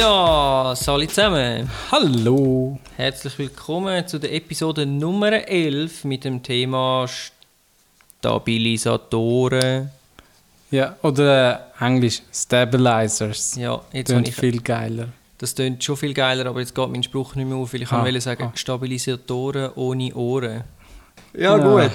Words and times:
Ja, 0.00 0.74
salut 0.76 1.08
zusammen. 1.08 1.70
Hallo. 1.90 2.78
Herzlich 2.96 3.38
willkommen 3.38 4.06
zu 4.06 4.20
der 4.20 4.34
Episode 4.34 4.84
Nummer 4.84 5.32
11 5.48 6.04
mit 6.04 6.24
dem 6.24 6.42
Thema 6.42 7.06
Stabilisatoren. 8.20 9.90
Ja, 10.70 10.96
oder 11.00 11.70
äh, 11.80 11.84
Englisch 11.86 12.20
Stabilizers. 12.30 13.56
Ja, 13.56 13.80
jetzt 13.90 14.12
habe 14.12 14.20
Klingt 14.22 14.28
ich... 14.28 14.34
viel 14.34 14.60
geiler. 14.60 15.08
Das 15.38 15.54
klingt 15.54 15.82
schon 15.82 15.96
viel 15.96 16.12
geiler, 16.12 16.44
aber 16.44 16.60
jetzt 16.60 16.74
geht 16.74 16.90
mein 16.90 17.02
Spruch 17.02 17.34
nicht 17.34 17.48
mehr 17.48 17.56
auf, 17.56 17.72
weil 17.72 17.80
ich 17.80 17.90
Ah, 17.90 18.04
wollte 18.04 18.20
sagen, 18.20 18.50
ah. 18.52 18.52
Stabilisatoren 18.54 19.70
ohne 19.76 20.14
Ohren. 20.14 20.64
Ja, 21.32 21.56
Ja. 21.56 21.72
gut. 21.86 21.90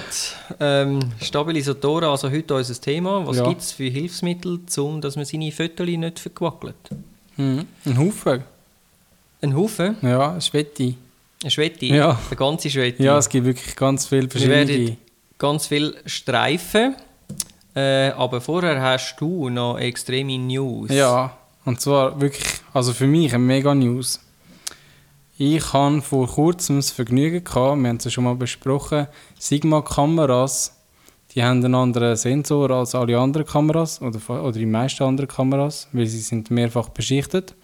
Ähm, 0.58 0.98
Stabilisatoren, 1.20 2.08
also 2.10 2.28
heute 2.28 2.52
unser 2.56 2.74
Thema. 2.80 3.24
Was 3.28 3.36
Ja. 3.36 3.48
gibt 3.48 3.60
es 3.60 3.70
für 3.70 3.84
Hilfsmittel, 3.88 4.58
um 4.78 5.00
dass 5.00 5.14
man 5.14 5.24
seine 5.24 5.52
Fotos 5.52 5.86
nicht 5.86 6.18
verquackelt? 6.18 6.74
Mhm. 7.42 7.66
Ein 7.84 7.98
Haufen. 7.98 8.42
Ein 9.40 9.56
Haufen, 9.56 9.96
Ja, 10.02 10.40
Schwette. 10.40 10.94
eine 11.42 11.50
Schwette, 11.50 11.86
Ja. 11.86 12.18
eine 12.28 12.36
ganze 12.36 12.70
Schwette. 12.70 13.02
Ja, 13.02 13.18
es 13.18 13.28
gibt 13.28 13.46
wirklich 13.46 13.74
ganz 13.74 14.06
viele 14.06 14.32
Wir 14.32 14.48
werden 14.48 14.66
verschiedene. 14.68 14.96
ganz 15.38 15.66
viel 15.66 15.96
Streifen. 16.06 16.94
Äh, 17.74 18.10
aber 18.10 18.40
vorher 18.42 18.80
hast 18.82 19.16
du 19.18 19.48
noch 19.48 19.78
extreme 19.78 20.38
News. 20.38 20.90
Ja, 20.90 21.36
und 21.64 21.80
zwar 21.80 22.20
wirklich, 22.20 22.44
also 22.74 22.92
für 22.92 23.06
mich 23.06 23.32
eine 23.34 23.42
mega 23.42 23.74
News. 23.74 24.20
Ich 25.38 25.72
hatte 25.72 26.02
vor 26.02 26.28
kurzem 26.28 26.76
das 26.76 26.90
Vergnügen, 26.90 27.42
gehabt, 27.42 27.80
wir 27.80 27.88
haben 27.88 27.96
es 27.96 28.04
ja 28.04 28.10
schon 28.10 28.24
mal 28.24 28.36
besprochen, 28.36 29.06
Sigma-Kameras, 29.38 30.74
die 31.34 31.42
haben 31.42 31.64
einen 31.64 31.74
anderen 31.74 32.16
Sensor 32.16 32.70
als 32.70 32.94
alle 32.94 33.18
anderen 33.18 33.46
Kameras 33.46 34.02
oder, 34.02 34.18
oder 34.28 34.52
die 34.52 34.66
meisten 34.66 35.04
anderen 35.04 35.28
Kameras, 35.28 35.88
weil 35.92 36.06
sie 36.06 36.20
sind 36.20 36.50
mehrfach 36.50 36.90
beschichtet. 36.90 37.54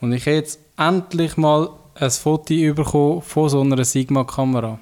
Und 0.00 0.12
ich 0.12 0.26
habe 0.26 0.36
jetzt 0.36 0.60
endlich 0.76 1.36
mal 1.36 1.70
ein 1.96 2.10
Foto 2.10 2.54
bekommen 2.74 3.22
von 3.22 3.48
so 3.48 3.60
einer 3.60 3.84
Sigma-Kamera. 3.84 4.78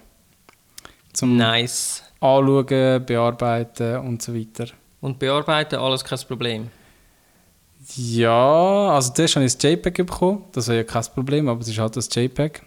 Zum 1.13 1.37
Nice. 1.37 2.03
Anschauen, 2.21 3.05
Bearbeiten 3.07 3.99
und 3.99 4.21
so 4.21 4.35
weiter. 4.35 4.67
Und 5.01 5.19
bearbeiten, 5.19 5.77
alles 5.77 6.05
kein 6.05 6.19
Problem. 6.19 6.69
Ja, 7.95 8.91
also 8.91 9.13
zuerst 9.13 9.37
habe 9.37 9.47
ich 9.47 9.57
das 9.57 9.63
JPEG 9.63 10.07
bekommen. 10.07 10.45
Das 10.53 10.69
wäre 10.69 10.79
ja 10.79 10.85
kein 10.85 11.05
Problem, 11.15 11.49
aber 11.49 11.61
es 11.61 11.69
ist 11.69 11.79
halt 11.79 11.97
das 11.97 12.09
JPEG. 12.13 12.63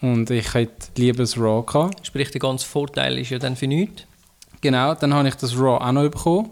Und 0.00 0.30
ich 0.30 0.54
hätte 0.54 0.88
lieber 0.96 1.18
das 1.18 1.38
RAW 1.38 1.64
gehabt. 1.64 2.06
Sprich, 2.06 2.30
der 2.30 2.40
ganze 2.40 2.66
Vorteil 2.66 3.18
ist 3.18 3.30
ja 3.30 3.38
dann 3.38 3.56
für 3.56 3.66
nichts. 3.66 4.06
Genau, 4.64 4.94
dann 4.94 5.12
habe 5.12 5.28
ich 5.28 5.34
das 5.34 5.54
RAW 5.54 5.76
auch 5.76 5.92
noch 5.92 6.08
bekommen. 6.08 6.50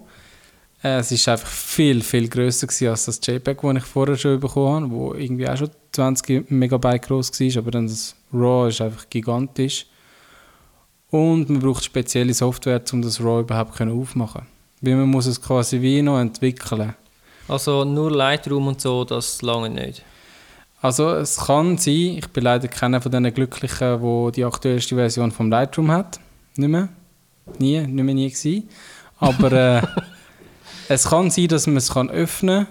Äh, 0.85 0.99
es 0.99 1.11
ist 1.11 1.27
einfach 1.29 1.49
viel, 1.49 2.03
viel 2.03 2.29
grösser 2.29 2.67
gewesen 2.67 2.89
als 2.89 3.07
das 3.07 3.19
JPEG, 3.27 3.63
das 3.63 3.77
ich 3.77 3.85
vorher 3.85 4.17
schon 4.19 4.39
bekommen 4.39 4.85
habe, 4.85 4.91
wo 4.95 5.15
irgendwie 5.15 5.49
auch 5.49 5.57
schon 5.57 5.71
20 5.93 6.51
Megabyte 6.51 7.07
groß 7.07 7.41
war, 7.41 7.63
aber 7.63 7.71
dann 7.71 7.87
das 7.87 8.15
RAW 8.31 8.69
ist 8.69 8.83
einfach 8.83 9.09
gigantisch. 9.09 9.87
Und 11.11 11.49
man 11.49 11.61
braucht 11.61 11.85
spezielle 11.85 12.35
Software, 12.35 12.83
um 12.93 13.01
das 13.01 13.19
RAW 13.19 13.41
überhaupt 13.41 13.77
können 13.77 13.99
aufmachen 13.99 14.43
Weil 14.83 14.97
man 14.97 15.09
muss 15.09 15.25
es 15.25 15.41
quasi 15.41 15.81
wie 15.81 16.03
noch 16.03 16.21
entwickeln. 16.21 16.95
Also 17.49 17.83
nur 17.87 18.11
Lightroom 18.11 18.67
und 18.67 18.81
so, 18.83 19.05
das 19.05 19.41
lange 19.41 19.71
nicht. 19.71 20.03
Also 20.83 21.15
es 21.15 21.39
kann 21.39 21.79
sein, 21.79 22.19
ich 22.19 22.29
bin 22.29 22.45
leider 22.45 22.69
keiner 22.69 23.01
von 23.01 23.11
den 23.11 23.33
Glücklichen, 23.33 24.03
wo 24.03 24.31
die 24.31 24.45
aktuellste 24.45 24.97
Version 24.97 25.33
vom 25.33 25.49
Lightroom 25.49 25.91
hat. 25.91 26.21
Nicht 26.57 26.69
mehr. 26.69 26.91
Nie, 27.59 27.81
nicht 27.81 28.05
mehr 28.05 28.15
nie 28.15 28.31
gewesen. 28.31 28.69
Aber 29.19 29.53
äh, 29.53 29.83
es 30.89 31.09
kann 31.09 31.31
sein, 31.31 31.49
dass 31.49 31.67
man 31.67 31.77
es 31.77 31.93
kann 31.93 32.11
öffnen 32.11 32.67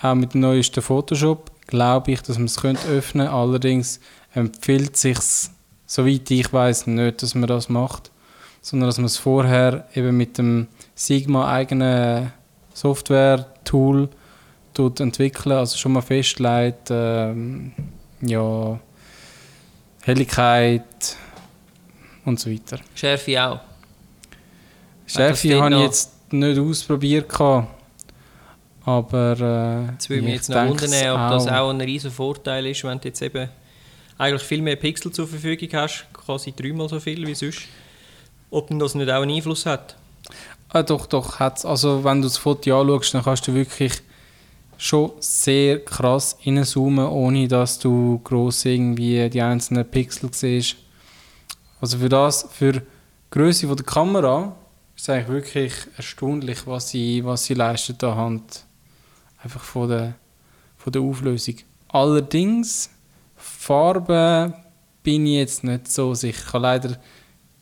kann. 0.00 0.10
Auch 0.10 0.14
mit 0.14 0.34
dem 0.34 0.40
neuesten 0.40 0.82
Photoshop 0.82 1.50
glaube 1.66 2.12
ich, 2.12 2.22
dass 2.22 2.36
man 2.36 2.46
es 2.46 2.60
könnte 2.60 2.86
öffnen 2.88 3.28
Allerdings 3.28 4.00
empfiehlt 4.34 4.96
sich 4.96 5.18
soweit 5.86 6.30
ich 6.30 6.52
weiß 6.52 6.88
nicht, 6.88 7.22
dass 7.22 7.34
man 7.34 7.48
das 7.48 7.68
macht. 7.68 8.10
Sondern 8.60 8.88
dass 8.88 8.98
man 8.98 9.06
es 9.06 9.16
vorher 9.16 9.86
eben 9.94 10.16
mit 10.16 10.38
dem 10.38 10.66
Sigma 10.94 11.50
eigenen 11.52 12.32
Software-Tool 12.74 14.08
tut 14.74 15.00
entwickeln, 15.00 15.56
also 15.56 15.78
schon 15.78 15.92
mal 15.92 16.02
festlegt, 16.02 16.88
ähm, 16.90 17.72
ja, 18.20 18.78
Helligkeit 20.02 21.16
und 22.24 22.38
so 22.38 22.50
weiter. 22.50 22.78
Schärfe 22.94 23.42
auch. 23.42 23.60
Dort 25.14 25.44
habe 25.44 25.74
ich 25.74 25.80
jetzt 25.80 26.32
nicht 26.32 26.58
ausprobiert, 26.58 27.32
aber 28.86 29.36
äh, 29.40 29.92
Jetzt 29.92 30.08
würde 30.08 30.22
mich 30.22 30.30
ich 30.30 30.36
jetzt 30.36 30.48
noch 30.50 30.68
wundern, 30.68 31.10
ob 31.10 31.38
es 31.38 31.44
das 31.44 31.48
auch 31.48 31.70
ein 31.70 31.80
riesen 31.80 32.10
Vorteil 32.10 32.66
ist, 32.66 32.84
wenn 32.84 33.00
du 33.00 33.08
jetzt 33.08 33.20
eben 33.20 33.48
eigentlich 34.16 34.42
viel 34.42 34.62
mehr 34.62 34.76
Pixel 34.76 35.12
zur 35.12 35.26
Verfügung 35.26 35.68
hast, 35.72 36.06
quasi 36.12 36.52
dreimal 36.54 36.88
so 36.88 37.00
viel 37.00 37.26
wie 37.26 37.34
sonst. 37.34 37.62
Ob 38.50 38.68
denn 38.68 38.78
das 38.78 38.94
nicht 38.94 39.10
auch 39.10 39.22
einen 39.22 39.34
Einfluss 39.34 39.66
hat? 39.66 39.96
Ah, 40.68 40.82
doch, 40.82 41.06
doch, 41.06 41.40
hat's. 41.40 41.64
Also 41.64 42.04
wenn 42.04 42.22
du 42.22 42.28
das 42.28 42.38
Foto 42.38 42.80
anschaust, 42.80 43.14
dann 43.14 43.24
kannst 43.24 43.46
du 43.48 43.54
wirklich 43.54 43.92
schon 44.78 45.12
sehr 45.20 45.84
krass 45.84 46.36
reinzoomen, 46.44 47.06
ohne 47.06 47.48
dass 47.48 47.78
du 47.78 48.20
gross 48.22 48.64
irgendwie 48.64 49.28
die 49.30 49.42
einzelnen 49.42 49.84
Pixel 49.84 50.30
siehst. 50.32 50.76
Also 51.80 51.98
für 51.98 52.08
das, 52.08 52.48
für 52.52 52.72
die 52.72 52.82
Größe 53.30 53.66
der 53.66 53.84
Kamera, 53.84 54.54
ist 54.96 55.02
es 55.02 55.08
eigentlich 55.10 55.28
wirklich 55.28 55.72
erstaunlich, 55.96 56.66
was 56.66 56.90
sie, 56.90 57.24
was 57.24 57.44
sie 57.44 57.54
leistet 57.54 58.02
anhand 58.02 58.64
einfach 59.42 59.62
von 59.62 59.88
der, 59.88 60.14
von 60.78 60.92
der 60.92 61.02
Auflösung. 61.02 61.56
Allerdings, 61.88 62.90
Farbe 63.36 64.54
bin 65.02 65.26
ich 65.26 65.34
jetzt 65.34 65.64
nicht 65.64 65.88
so 65.90 66.14
sicher. 66.14 66.42
Ich 66.46 66.52
habe 66.52 66.62
leider 66.62 66.96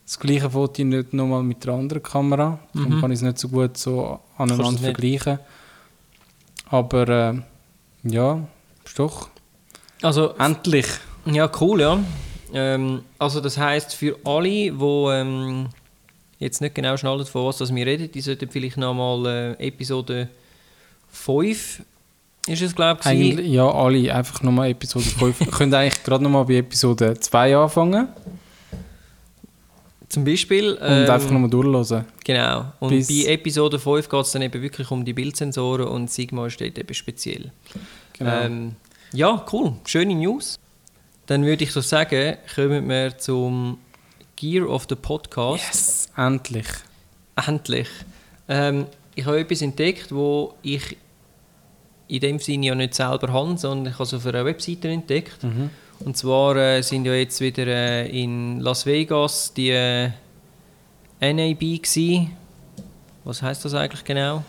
das 0.05 0.19
gleiche 0.19 0.51
Foto 0.51 0.85
nicht 0.85 1.13
nochmal 1.13 1.43
mit 1.43 1.65
der 1.65 1.75
anderen 1.75 2.03
Kamera. 2.03 2.59
Darum 2.73 2.97
Mhm. 2.97 3.01
kann 3.01 3.11
ich 3.11 3.17
es 3.17 3.23
nicht 3.23 3.39
so 3.39 3.49
gut 3.49 3.77
so 3.77 4.21
aneinander 4.39 4.79
vergleichen. 4.81 5.39
Aber 6.71 7.09
äh, 7.09 7.35
ja, 8.05 8.41
ist 8.85 8.99
doch 8.99 9.29
Also, 10.03 10.35
endlich. 10.39 10.87
Ja, 11.27 11.51
cool, 11.61 11.81
ja. 11.81 11.99
Ähm, 12.53 13.03
also 13.19 13.41
das 13.41 13.57
heißt 13.59 13.95
für 13.95 14.17
alle, 14.25 14.49
die 14.49 14.69
ähm, 14.69 15.69
jetzt 16.45 16.61
nicht 16.61 16.75
genau 16.75 16.97
schnallen, 16.97 17.27
von 17.27 17.47
was 17.47 17.59
das 17.59 17.75
wir 17.75 17.87
reden, 17.87 18.11
die 18.13 18.21
sollten 18.21 18.49
vielleicht 18.49 18.77
nochmal 18.77 19.57
äh, 19.59 19.67
Episode 19.69 20.29
5 21.11 21.83
ist 22.47 22.61
es, 22.61 22.75
glaube 22.75 23.01
ich. 23.01 23.07
Eigentlich, 23.07 23.49
ja, 23.49 23.67
alle 23.71 24.15
einfach 24.15 24.43
nochmal 24.43 24.69
Episode 24.71 25.05
5. 25.07 25.41
Wir 25.41 25.47
können 25.47 25.73
eigentlich 25.75 26.03
gerade 26.05 26.23
nochmal 26.23 26.45
bei 26.45 26.57
Episode 26.57 27.19
2 27.19 27.57
anfangen 27.57 28.09
zum 30.09 30.25
Beispiel. 30.25 30.73
und 30.75 30.79
ähm, 30.83 31.11
einfach 31.11 31.31
nochmal 31.31 31.51
durchlesen. 31.51 32.05
Genau. 32.25 32.67
Und 32.81 32.91
bis- 32.91 33.09
bei 33.09 33.33
Episode 33.33 33.79
5 33.79 34.09
geht 34.09 34.21
es 34.21 34.33
dann 34.33 34.43
eben 34.43 34.63
wirklich 34.63 34.91
um 34.91 35.05
die 35.05 35.13
Bildsensoren 35.13 35.87
und 35.89 36.11
Sigma 36.11 36.49
steht 36.51 36.79
eben 36.79 36.95
speziell. 36.95 37.51
Genau. 38.13 38.41
Ähm, 38.43 38.77
ja, 39.13 39.45
cool. 39.53 39.73
Schöne 39.87 40.15
News. 40.15 40.59
Dann 41.27 41.45
würde 41.45 41.65
ich 41.65 41.73
so 41.73 41.81
sagen, 41.81 42.37
kommen 42.55 42.89
wir 42.89 43.17
zum 43.17 43.79
Gear 44.37 44.69
of 44.69 44.87
the 44.89 44.95
Podcast. 44.95 45.65
yes, 45.65 46.09
endlich. 46.17 46.67
Endlich. 47.47 47.89
Ähm, 48.49 48.87
ich 49.15 49.25
habe 49.27 49.41
etwas 49.41 49.63
entdeckt, 49.63 50.15
wo 50.15 50.55
ich 50.63 50.97
in 52.09 52.21
dem 52.21 52.39
Sinne 52.39 52.67
ja 52.67 52.75
nicht 52.75 52.95
selber 52.95 53.33
habe, 53.33 53.57
sondern 53.57 53.93
ich 53.93 53.95
habe 53.95 54.05
es 54.05 54.15
auf 54.15 54.27
einer 54.27 54.45
Webseite 54.45 54.89
entdeckt. 54.89 55.43
Mhm. 55.43 55.71
Und 56.01 56.17
zwar 56.17 56.57
äh, 56.57 56.83
sind 56.83 57.07
ja 57.07 57.15
jetzt 57.15 57.41
wieder 57.41 57.67
äh, 57.67 58.09
in 58.09 58.61
Las 58.61 58.85
Vegas 58.85 59.53
die 59.55 59.71
äh, 59.71 60.11
NAB 61.21 61.83
gsi. 61.83 62.29
Was 63.25 63.41
heißt 63.41 63.65
das 63.65 63.75
eigentlich 63.75 64.05
genau? 64.05 64.45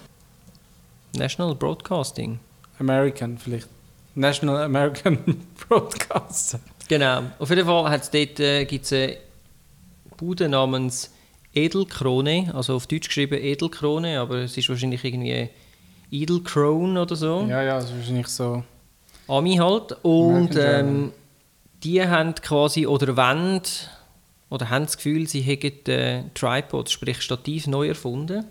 National 1.16 1.56
Broadcasting. 1.56 2.40
American 2.80 3.38
vielleicht. 3.38 3.70
National 4.16 4.64
American 4.64 5.18
Broadcaster. 5.68 6.60
Genau. 6.88 7.24
Auf 7.40 7.50
jeden 7.50 7.66
Fall 7.66 7.90
hat's 7.90 8.12
dort, 8.12 8.40
äh, 8.40 8.66
gibt 8.66 8.86
es 8.86 8.94
eine 8.94 9.18
Bude 10.18 10.50
namens 10.50 11.12
Edelkrone, 11.54 12.52
also 12.54 12.76
auf 12.76 12.88
Deutsch 12.88 13.08
geschrieben 13.08 13.42
Edelkrone, 13.42 14.20
aber 14.20 14.40
es 14.40 14.58
ist 14.58 14.70
wahrscheinlich 14.70 15.04
irgendwie 15.04 15.50
Edelkrone 16.12 17.02
oder 17.02 17.16
so. 17.16 17.46
Ja, 17.48 17.64
ja, 17.64 17.76
das 17.76 17.86
ist 17.86 17.98
wahrscheinlich 17.98 18.28
so. 18.28 18.64
Ami 19.28 19.56
halt. 19.56 19.96
Und 20.04 20.56
ähm, 20.58 21.12
die 21.84 22.06
haben 22.06 22.36
quasi, 22.36 22.86
oder 22.86 23.16
wollen, 23.18 23.62
oder 24.50 24.70
haben 24.70 24.86
das 24.86 24.98
Gefühl, 24.98 25.28
sie 25.28 25.42
hätten 25.42 25.90
äh, 25.90 26.24
Tripod, 26.34 26.90
sprich 26.90 27.22
Stativ, 27.22 27.68
neu 27.68 27.88
erfunden. 27.88 28.46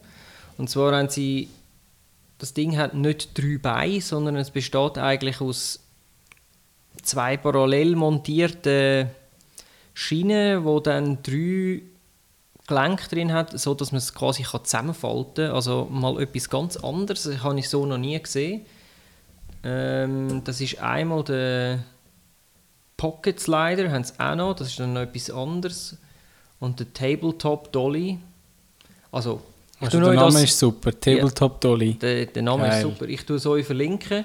Und 0.59 0.71
zwar 0.71 0.97
haben 0.97 1.09
sie, 1.09 1.49
das 2.39 2.55
Ding 2.55 2.77
hat 2.77 2.95
nicht 2.95 3.37
drei 3.37 3.59
Beine, 3.59 4.01
sondern 4.01 4.37
es 4.37 4.51
besteht 4.51 4.99
eigentlich 4.99 5.41
aus 5.41 5.81
zwei 7.03 7.37
parallel 7.37 7.97
montierten 7.97 9.11
Schienen, 9.95 10.65
wo 10.65 10.81
dann 10.81 11.23
drei 11.23 11.83
Gelenke 12.67 13.09
drin 13.09 13.33
hat, 13.33 13.59
so 13.59 13.75
dass 13.75 13.93
man 13.93 13.99
es 13.99 14.13
quasi 14.15 14.43
kann 14.43 14.65
zusammenfalten 14.65 15.47
kann. 15.47 15.55
Also 15.55 15.87
mal 15.91 16.21
etwas 16.21 16.51
ganz 16.51 16.77
anderes, 16.77 17.23
das 17.25 17.43
habe 17.43 17.59
ich 17.59 17.69
so 17.69 17.87
noch 17.87 17.99
nie 17.99 18.21
gesehen. 18.21 18.63
Ähm, 19.63 20.43
das 20.45 20.61
ist 20.61 20.79
einmal 20.81 21.23
der 21.25 21.85
Pocket 22.97 23.39
Slider, 23.41 23.91
haben 23.91 24.05
sie 24.05 24.19
auch 24.19 24.35
noch, 24.35 24.55
das 24.55 24.69
ist 24.69 24.81
dann 24.81 24.93
noch 24.93 25.03
etwas 25.03 25.31
anderes. 25.31 25.97
Und 26.61 26.81
der 26.81 26.93
Tabletop 26.93 27.71
Dolly. 27.73 28.19
Also, 29.13 29.43
Also 29.81 30.01
der 30.01 30.13
Name 30.15 30.33
das- 30.33 30.45
ist 30.45 30.59
super. 30.59 30.99
Tabletop 30.99 31.61
Dolly. 31.61 31.95
Der, 31.95 32.27
der 32.27 32.43
Name 32.43 32.65
Geil. 32.65 32.77
ist 32.77 32.83
super. 32.83 33.07
Ich 33.09 33.25
tue 33.27 33.37
es 33.37 33.47
euch 33.47 33.67
verlinken 33.67 34.25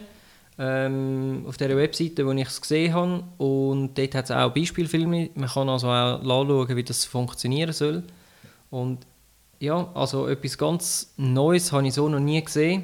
ähm, 0.60 1.46
auf 1.48 1.56
der 1.56 1.76
Webseite, 1.76 2.26
wo 2.26 2.32
ich 2.32 2.48
es 2.48 2.60
gesehen 2.60 2.94
habe. 2.94 3.24
Und 3.38 3.98
dort 3.98 4.14
hat 4.14 4.26
es 4.26 4.32
auch 4.32 4.54
Beispielfilme. 4.54 5.30
Man 5.34 5.50
kann 5.50 5.70
also 5.70 5.88
auch 5.88 6.20
anschauen, 6.20 6.76
wie 6.76 6.84
das 6.84 7.06
funktionieren 7.06 7.72
soll. 7.72 8.04
Und 8.70 9.00
ja, 9.60 9.90
also 9.94 10.28
etwas 10.28 10.58
ganz 10.58 11.14
Neues 11.18 11.72
habe 11.72 11.88
ich 11.88 11.94
so 11.94 12.10
noch 12.10 12.20
nie 12.20 12.44
gesehen. 12.44 12.84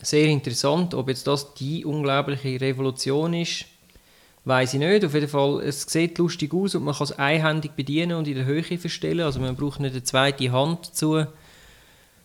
Sehr 0.00 0.26
interessant. 0.26 0.94
Ob 0.94 1.08
jetzt 1.08 1.26
das 1.26 1.54
die 1.54 1.84
unglaubliche 1.84 2.60
Revolution 2.60 3.32
ist, 3.34 3.64
weiß 4.44 4.74
ich 4.74 4.80
nicht. 4.80 5.04
Auf 5.04 5.14
jeden 5.14 5.28
Fall, 5.28 5.62
es 5.62 5.82
sieht 5.82 6.18
lustig 6.18 6.52
aus 6.52 6.74
und 6.74 6.84
man 6.84 6.94
kann 6.94 7.04
es 7.04 7.18
einhändig 7.18 7.72
bedienen 7.76 8.18
und 8.18 8.28
in 8.28 8.34
der 8.34 8.44
Höhe 8.44 8.62
verstellen. 8.62 9.20
Also 9.20 9.40
man 9.40 9.56
braucht 9.56 9.80
nicht 9.80 9.92
eine 9.92 10.02
zweite 10.02 10.52
Hand 10.52 10.88
dazu. 10.88 11.24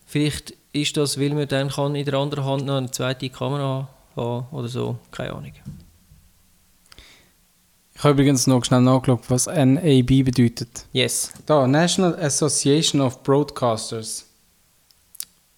Vielleicht 0.06 0.54
ist 0.72 0.96
das, 0.98 1.18
weil 1.18 1.30
man 1.30 1.48
dann 1.48 1.70
kann 1.70 1.94
in 1.94 2.04
der 2.04 2.14
anderen 2.14 2.44
Hand 2.44 2.66
noch 2.66 2.76
eine 2.76 2.90
zweite 2.90 3.30
Kamera 3.30 3.88
oder 4.16 4.68
so. 4.68 4.98
Keine 5.10 5.32
Ahnung. 5.32 5.52
Ich 7.96 8.02
habe 8.02 8.10
übrigens 8.14 8.46
noch 8.46 8.64
schnell 8.64 8.80
nachgeschaut, 8.80 9.22
was 9.28 9.46
NAB 9.46 10.24
bedeutet. 10.24 10.86
Yes. 10.92 11.32
Da, 11.46 11.66
National 11.66 12.14
Association 12.20 13.00
of 13.00 13.22
Broadcasters. 13.22 14.26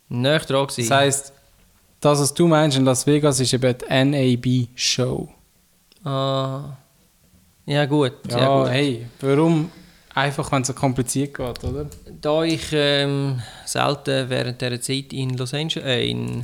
Näher 0.09 0.41
dran 0.41 0.67
gewesen. 0.67 0.89
Das 0.89 0.99
heisst, 0.99 1.33
das, 2.01 2.21
was 2.21 2.35
du 2.35 2.47
meinst 2.47 2.77
in 2.77 2.85
Las 2.85 3.07
Vegas, 3.07 3.41
ist 3.41 3.53
eben 3.53 3.75
die 3.79 4.05
NAB-Show. 4.05 5.29
Ah. 6.05 6.77
Ja 7.65 7.85
gut. 7.87 8.13
Ja, 8.31 8.63
gut. 8.63 8.71
hey, 8.71 9.07
warum? 9.21 9.71
Einfach, 10.15 10.51
wenn 10.53 10.63
es 10.63 10.69
so 10.69 10.75
kompliziert 10.75 11.35
geht, 11.35 11.65
oder? 11.65 11.87
Da 12.21 12.43
ich 12.45 12.69
ähm, 12.73 13.43
selten 13.65 14.31
während 14.31 14.63
dieser 14.63 14.81
Zeit 14.81 15.13
in 15.13 15.37
Los 15.37 15.53
Angeles, 15.53 15.87
äh, 15.87 16.09
in, 16.09 16.43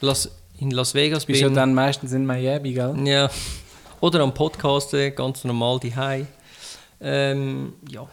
Las, 0.00 0.30
in 0.58 0.70
Las 0.70 0.94
Vegas 0.94 1.22
Du 1.24 1.28
bist 1.28 1.40
ja 1.40 1.48
bin. 1.48 1.54
dann 1.56 1.74
meistens 1.74 2.12
in 2.12 2.26
Miami, 2.26 2.72
gell? 2.72 2.94
Ja. 3.06 3.30
Oder 4.00 4.20
am 4.20 4.32
Podcasten, 4.34 5.14
ganz 5.14 5.44
normal 5.44 5.80
die 5.80 5.92
ähm, 7.00 7.74
Ja. 7.90 8.06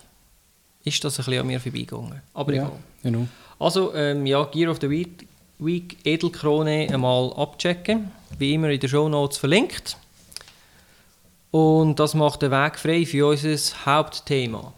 Ist 0.84 1.04
das 1.04 1.18
ein 1.20 1.26
bisschen 1.26 1.42
an 1.42 1.48
mir 1.48 1.60
vorbeigegangen. 1.60 2.22
Aber 2.34 2.54
ja, 2.54 2.64
egal. 2.64 2.80
genau. 3.02 3.28
Also, 3.58 3.94
ähm, 3.96 4.26
ja, 4.26 4.44
Gear 4.46 4.70
of 4.72 4.78
the 4.82 4.90
Week, 4.90 5.28
Week 5.58 5.98
Edelkrone 6.04 6.88
einmal 6.92 7.34
abchecken. 7.34 8.12
Wie 8.38 8.54
immer 8.54 8.70
in 8.70 8.80
den 8.80 8.90
Show 8.90 9.10
Notes 9.10 9.38
verlinkt. 9.38 9.98
Und 11.52 12.00
das 12.00 12.14
macht 12.14 12.42
den 12.42 12.52
Weg 12.52 12.78
frei 12.78 13.06
für 13.06 13.28
unser 13.28 13.56
Hauptthema. 13.86 14.74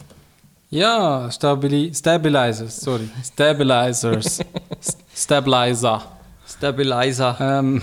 Ja, 0.69 1.31
Stabili 1.31 1.93
Stabilizers, 1.93 2.81
sorry. 2.81 3.09
Stabilizers. 3.23 4.39
Stabilizer. 5.15 6.16
Stabilizer. 6.47 7.37
Ähm, 7.39 7.81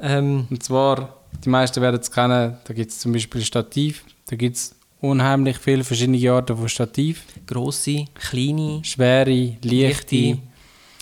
Ähm, 0.00 0.46
und 0.50 0.62
zwar, 0.62 1.16
die 1.44 1.48
meisten 1.48 1.80
werden 1.82 2.00
es 2.00 2.10
kennen, 2.10 2.56
da 2.64 2.74
gibt 2.74 2.90
es 2.90 2.98
zum 2.98 3.12
Beispiel 3.12 3.42
Stativ. 3.42 4.04
Da 4.28 4.36
gibt 4.36 4.56
es 4.56 4.74
unheimlich 5.00 5.58
viele 5.58 5.84
verschiedene 5.84 6.30
Arten 6.30 6.56
von 6.56 6.68
Stativ. 6.68 7.22
grosse, 7.46 8.06
kleine, 8.14 8.84
Schwere, 8.84 9.56
leichte. 9.62 10.38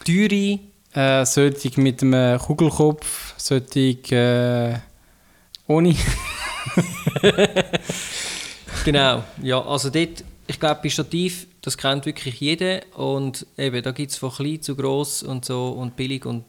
teure. 0.05 0.59
Äh, 0.93 1.25
solche 1.27 1.81
mit 1.81 2.03
einem 2.03 2.39
Kugelkopf, 2.39 3.35
solche 3.37 3.99
äh, 4.15 4.79
ohne. 5.67 5.95
Genau, 8.85 9.25
ja, 9.43 9.65
also 9.65 9.89
dort, 9.89 10.25
ich 10.47 10.61
glaube, 10.61 10.81
bei 10.83 10.89
Stativ, 10.91 11.47
das 11.63 11.79
kennt 11.79 12.05
wirklich 12.05 12.39
jeder 12.39 12.83
und 12.97 13.47
eben, 13.57 13.83
da 13.83 13.93
gibt 13.93 14.11
es 14.11 14.19
von 14.19 14.31
klein 14.31 14.61
zu 14.61 14.77
gross 14.77 15.23
und 15.23 15.47
so 15.47 15.69
und 15.69 15.97
billig 15.97 16.27
und 16.27 16.45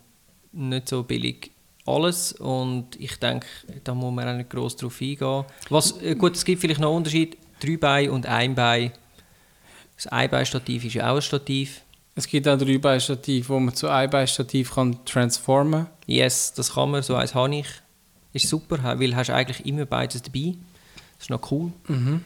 nicht 0.55 0.89
so 0.89 1.03
billig 1.03 1.51
alles 1.85 2.33
und 2.33 2.95
ich 2.99 3.17
denke, 3.19 3.45
da 3.83 3.93
muss 3.93 4.13
man 4.13 4.27
auch 4.27 4.37
nicht 4.37 4.49
gross 4.49 4.75
drauf 4.75 4.99
eingehen. 4.99 5.45
Was, 5.69 6.01
äh, 6.01 6.15
gut, 6.15 6.35
es 6.35 6.43
gibt 6.43 6.61
vielleicht 6.61 6.79
noch 6.79 6.89
einen 6.89 6.97
Unterschied, 6.97 7.37
drei 7.59 7.77
Beine 7.77 8.11
und 8.11 8.25
ein 8.25 8.55
Bein. 8.55 8.91
Das 9.95 10.07
Einbeinstativ 10.07 10.83
ist 10.83 10.95
ja 10.95 11.11
auch 11.11 11.17
ein 11.17 11.21
Stativ. 11.21 11.81
Es 12.15 12.27
gibt 12.27 12.47
auch 12.47 12.57
drei 12.57 12.77
Beistativ, 12.77 13.49
wo 13.49 13.59
man 13.59 13.75
zu 13.75 13.87
Einbeinstativ 13.87 14.73
kann 14.73 15.03
transformen 15.05 15.87
Yes, 16.07 16.53
das 16.53 16.73
kann 16.73 16.91
man, 16.91 17.03
so 17.03 17.15
eins 17.15 17.35
habe 17.35 17.55
ich. 17.55 17.67
Ist 18.33 18.49
super, 18.49 18.77
weil 18.99 19.15
hast 19.15 19.29
eigentlich 19.29 19.65
immer 19.65 19.85
beides 19.85 20.21
dabei. 20.21 20.55
Das 21.17 21.25
ist 21.25 21.29
noch 21.29 21.51
cool. 21.51 21.71
Mhm. 21.87 22.21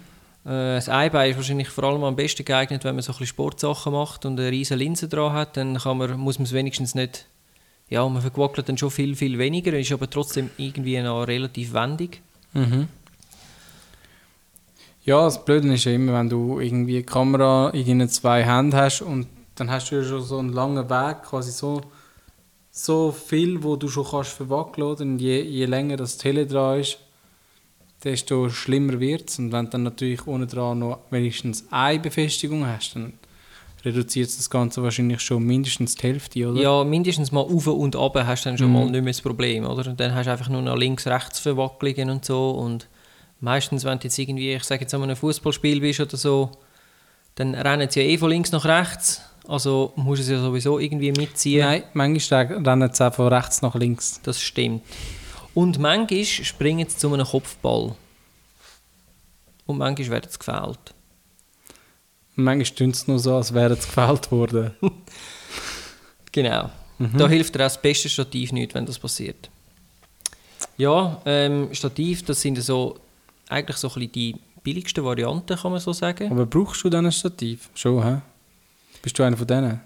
Äh, 0.46 0.76
Das 0.76 0.90
Eibein 0.90 1.32
ist 1.32 1.38
wahrscheinlich 1.38 1.70
vor 1.70 1.84
allem 1.84 2.04
am 2.04 2.16
besten 2.16 2.46
geeignet, 2.46 2.84
wenn 2.84 2.96
man 2.96 3.02
so 3.02 3.12
ein 3.12 3.14
bisschen 3.14 3.28
Sportsachen 3.28 3.94
macht 3.94 4.26
und 4.26 4.40
eine 4.40 4.52
riesige 4.52 4.78
Linse 4.78 5.08
dran 5.08 5.34
hat, 5.34 5.58
dann 5.58 5.78
kann 5.78 5.98
man, 5.98 6.18
muss 6.20 6.40
man 6.40 6.46
es 6.46 6.54
wenigstens 6.54 6.96
nicht, 6.96 7.26
ja, 7.90 8.08
man 8.08 8.22
verquackelt 8.22 8.70
dann 8.70 8.78
schon 8.78 8.92
viel, 8.92 9.16
viel 9.16 9.38
weniger, 9.38 9.78
ist 9.78 9.92
aber 9.92 10.10
trotzdem 10.10 10.50
irgendwie 10.58 11.02
noch 11.02 11.24
relativ 11.24 11.74
wendig. 11.74 12.22
Mhm. 12.54 12.88
Ja, 15.06 15.24
das 15.24 15.44
Blöde 15.44 15.74
ist 15.74 15.86
ja 15.86 15.94
immer, 15.94 16.14
wenn 16.14 16.30
du 16.30 16.60
irgendwie 16.60 16.98
eine 16.98 17.04
Kamera 17.04 17.70
in 17.72 17.86
deinen 17.86 18.10
zwei 18.10 18.44
Händen 18.44 18.76
hast 18.76 19.02
und 19.02 19.28
dann 19.56 19.72
hast 19.72 19.90
du 19.90 19.96
ja 19.96 20.04
schon 20.04 20.22
so 20.22 20.38
einen 20.38 20.54
langen 20.54 20.90
Weg, 20.90 21.24
quasi 21.24 21.52
so, 21.52 21.82
so 22.72 23.12
viel, 23.12 23.64
wo 23.64 23.76
du 23.76 23.88
schon 23.88 24.06
kannst 24.06 24.32
verwackeln 24.32 24.88
oder? 24.88 25.02
Und 25.02 25.20
je, 25.20 25.42
je 25.42 25.66
länger 25.66 25.98
das 25.98 26.18
Tele 26.18 26.46
dran 26.46 26.82
ist, 26.82 27.00
desto 28.04 28.50
schlimmer 28.50 29.00
wird 29.00 29.30
es. 29.30 29.40
Und 29.40 29.52
wenn 29.52 29.66
du 29.66 29.72
dann 29.72 29.84
natürlich 29.84 30.28
ohne 30.28 30.48
dran 30.48 30.80
noch 30.80 31.00
wenigstens 31.10 31.66
eine 31.72 32.00
Befestigung 32.00 32.66
hast, 32.66 32.96
dann 32.96 33.14
reduziert 33.86 34.28
das 34.30 34.50
Ganze 34.50 34.84
wahrscheinlich 34.84 35.22
schon 35.22 35.44
mindestens 35.44 35.96
die 35.96 36.04
Hälfte, 36.08 36.50
oder? 36.50 36.62
Ja, 36.62 36.84
mindestens 36.84 37.32
mal 37.32 37.42
auf 37.42 37.68
und 37.68 37.96
ab 37.96 38.16
hast 38.16 38.46
du 38.46 38.50
dann 38.50 38.58
schon 38.58 38.68
Mhm. 38.68 38.74
mal 38.74 38.86
nicht 38.86 39.04
mehr 39.04 39.14
das 39.14 39.22
Problem, 39.22 39.66
oder? 39.66 39.90
Und 39.90 40.00
dann 40.00 40.14
hast 40.16 40.26
du 40.28 40.32
einfach 40.32 40.50
nur 40.50 40.62
noch 40.62 40.76
links-rechts 40.76 41.40
Verwacklungen 41.40 42.10
und 42.10 42.26
so 42.26 42.52
und 42.52 42.88
meistens, 43.40 43.86
wenn 43.86 43.98
du 44.00 44.04
jetzt 44.06 44.18
irgendwie, 44.20 44.54
ich 44.54 44.64
sage 44.64 44.82
jetzt 44.82 44.94
an 44.94 45.04
einem 45.04 45.16
Fußballspiel 45.16 45.80
bist 45.80 46.00
oder 46.02 46.18
so, 46.18 46.52
dann 47.36 47.56
rennen 47.56 47.90
sie 47.90 48.02
ja 48.02 48.06
eh 48.08 48.18
von 48.18 48.30
links 48.30 48.52
nach 48.52 48.66
rechts, 48.66 49.22
also 49.48 49.94
musst 49.96 50.20
du 50.20 50.24
es 50.24 50.30
ja 50.30 50.42
sowieso 50.42 50.78
irgendwie 50.80 51.12
mitziehen. 51.14 51.62
Nein, 51.66 51.84
manchmal 51.94 52.46
rennen 52.48 52.90
sie 52.94 53.08
auch 53.08 53.14
von 53.14 53.28
rechts 53.34 53.62
nach 53.62 53.76
links. 53.76 54.20
Das 54.24 54.42
stimmt. 54.42 54.84
Und 55.56 55.80
manchmal 55.80 56.26
springen 56.26 56.88
sie 56.88 56.98
zu 56.98 57.14
einem 57.14 57.26
Kopfball. 57.26 57.96
Und 59.66 59.78
manchmal 59.78 60.10
werden 60.10 60.30
sie 60.30 60.38
gefällt. 60.38 60.94
Und 62.40 62.46
manchmal 62.46 62.74
tun 62.74 62.94
sie 62.94 63.12
nur 63.12 63.20
so, 63.20 63.36
als 63.36 63.54
wären 63.54 63.76
sie 63.76 63.86
gefällt 63.86 64.32
worden. 64.32 64.72
Genau. 66.32 66.70
Da 67.18 67.28
hilft 67.28 67.56
dir 67.56 67.62
auch 67.62 67.66
das 67.66 67.82
beste 67.82 68.08
Stativ 68.08 68.52
nicht, 68.52 68.76
wenn 68.76 68.86
das 68.86 69.00
passiert. 69.00 69.50
Ja, 70.78 71.20
ähm, 71.26 71.70
Stativ, 71.74 72.24
das 72.24 72.40
sind 72.40 72.62
so 72.62 73.00
eigentlich 73.50 73.78
so 73.78 73.88
ein 73.88 73.94
bisschen 73.96 74.12
die 74.12 74.36
billigsten 74.64 75.04
Varianten, 75.04 75.58
kann 75.58 75.72
man 75.72 75.82
so 75.82 75.92
sagen. 75.92 76.32
Aber 76.32 76.46
brauchst 76.46 76.84
du 76.84 76.90
dann 76.90 77.08
ein 77.08 77.12
Stativ? 77.12 77.72
Schon, 77.74 78.04
hä? 78.04 78.22
Bist 79.02 79.18
du 79.18 79.24
einer 79.24 79.36
von 79.36 79.48
denen? 79.48 79.82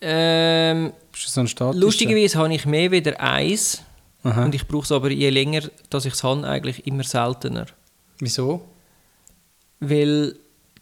Ähm, 0.00 0.92
Bist 1.12 1.26
du 1.26 1.30
so 1.30 1.40
ein 1.42 1.48
statischer? 1.48 1.80
lustigerweise 1.80 2.36
habe 2.36 2.52
ich 2.52 2.66
mehr 2.66 2.90
wieder 2.90 3.18
eins. 3.20 3.80
Aha. 4.24 4.44
Und 4.44 4.56
ich 4.56 4.66
brauche 4.66 4.84
es 4.84 4.92
aber 4.92 5.10
je 5.12 5.30
länger, 5.30 5.62
dass 5.88 6.04
ich 6.04 6.14
es 6.14 6.24
habe, 6.24 6.46
eigentlich 6.46 6.84
immer 6.84 7.04
seltener. 7.04 7.66
Wieso? 8.18 8.68
Weil 9.78 10.34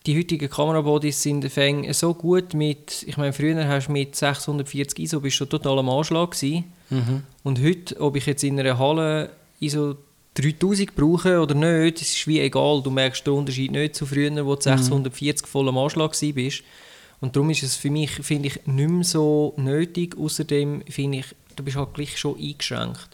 die 0.07 0.19
heutigen 0.19 0.49
Kamerabodies 0.49 1.23
sind 1.23 1.45
fäng 1.51 1.93
so 1.93 2.15
gut 2.15 2.55
mit, 2.55 3.05
ich 3.07 3.17
meine, 3.17 3.33
früher 3.33 3.67
hast 3.67 3.89
du 3.89 3.93
mit 3.93 4.17
640 4.17 4.99
ISO 4.99 5.21
bist 5.21 5.41
du 5.41 5.45
total 5.45 5.79
am 5.79 5.89
Anschlag 5.91 6.31
gewesen. 6.31 6.65
Mhm. 6.91 7.23
Und 7.43 7.63
heute, 7.63 8.01
ob 8.01 8.17
ich 8.17 8.27
jetzt 8.27 8.45
in 8.45 8.59
einer 8.59 8.79
Halle 8.79 9.31
ISO 9.61 9.97
3000 10.35 10.95
brauche 10.95 11.41
oder 11.41 11.55
nicht, 11.55 12.01
ist 12.01 12.27
wie 12.27 12.41
egal. 12.41 12.81
Du 12.83 12.91
merkst 12.91 13.27
den 13.27 13.35
Unterschied 13.35 13.73
nicht 13.73 13.97
zu 13.97 14.07
früher, 14.07 14.47
wo 14.47 14.55
du 14.55 14.63
640 14.63 15.47
voll 15.47 15.69
am 15.69 15.79
Anschlag 15.79 16.19
bist. 16.35 16.63
Und 17.21 17.35
darum 17.35 17.51
ist 17.51 17.65
es 17.65 17.75
für 17.75 17.91
mich, 17.91 18.11
finde 18.11 18.49
ich, 18.49 18.67
nicht 18.67 18.89
mehr 18.89 19.05
so 19.05 19.55
nötig. 19.57 20.17
Außerdem 20.17 20.85
finde 20.89 21.19
ich, 21.19 21.27
du 21.57 21.65
bist 21.65 21.77
halt 21.77 21.95
gleich 21.95 22.17
schon 22.17 22.39
eingeschränkt. 22.39 23.11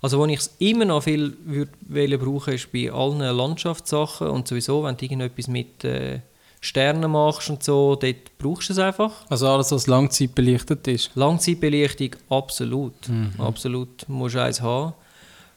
Also 0.00 0.18
wo 0.18 0.26
ich 0.26 0.38
es 0.40 0.54
immer 0.58 0.84
noch 0.84 1.02
viel 1.02 1.36
würd 1.44 1.70
wollen 1.88 2.18
brauchen, 2.18 2.54
ist 2.54 2.70
bei 2.72 2.90
allen 2.92 3.18
Landschaftssachen 3.18 4.28
und 4.28 4.46
sowieso, 4.46 4.84
wenn 4.84 4.96
du 4.96 5.04
irgendetwas 5.04 5.48
mit 5.48 5.82
äh, 5.84 6.20
Sternen 6.60 7.10
machst 7.10 7.50
und 7.50 7.62
so, 7.62 7.96
dort 7.96 8.38
brauchst 8.38 8.68
du 8.68 8.72
es 8.74 8.78
einfach. 8.78 9.12
Also 9.28 9.48
alles, 9.48 9.72
was 9.72 9.86
Langzeit 9.86 10.34
belichtet 10.34 10.86
ist. 10.88 11.10
Langzeitbelichtung, 11.14 12.10
absolut. 12.30 12.94
Absolut, 13.38 14.08
musst 14.08 14.34
du 14.34 14.42
eins 14.42 14.60
haben. 14.60 14.94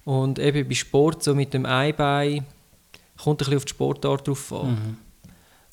Und 0.06 0.40
eben 0.40 0.68
bei 0.68 0.74
Sport, 0.74 1.24
so 1.24 1.36
mit 1.36 1.54
dem 1.54 1.66
Einbein, 1.66 2.46
kommt 3.22 3.36
ein 3.36 3.38
bisschen 3.38 3.58
auf 3.58 3.66
die 3.66 3.70
Sportart 3.70 4.28
drauf 4.28 4.54
an. 4.54 4.98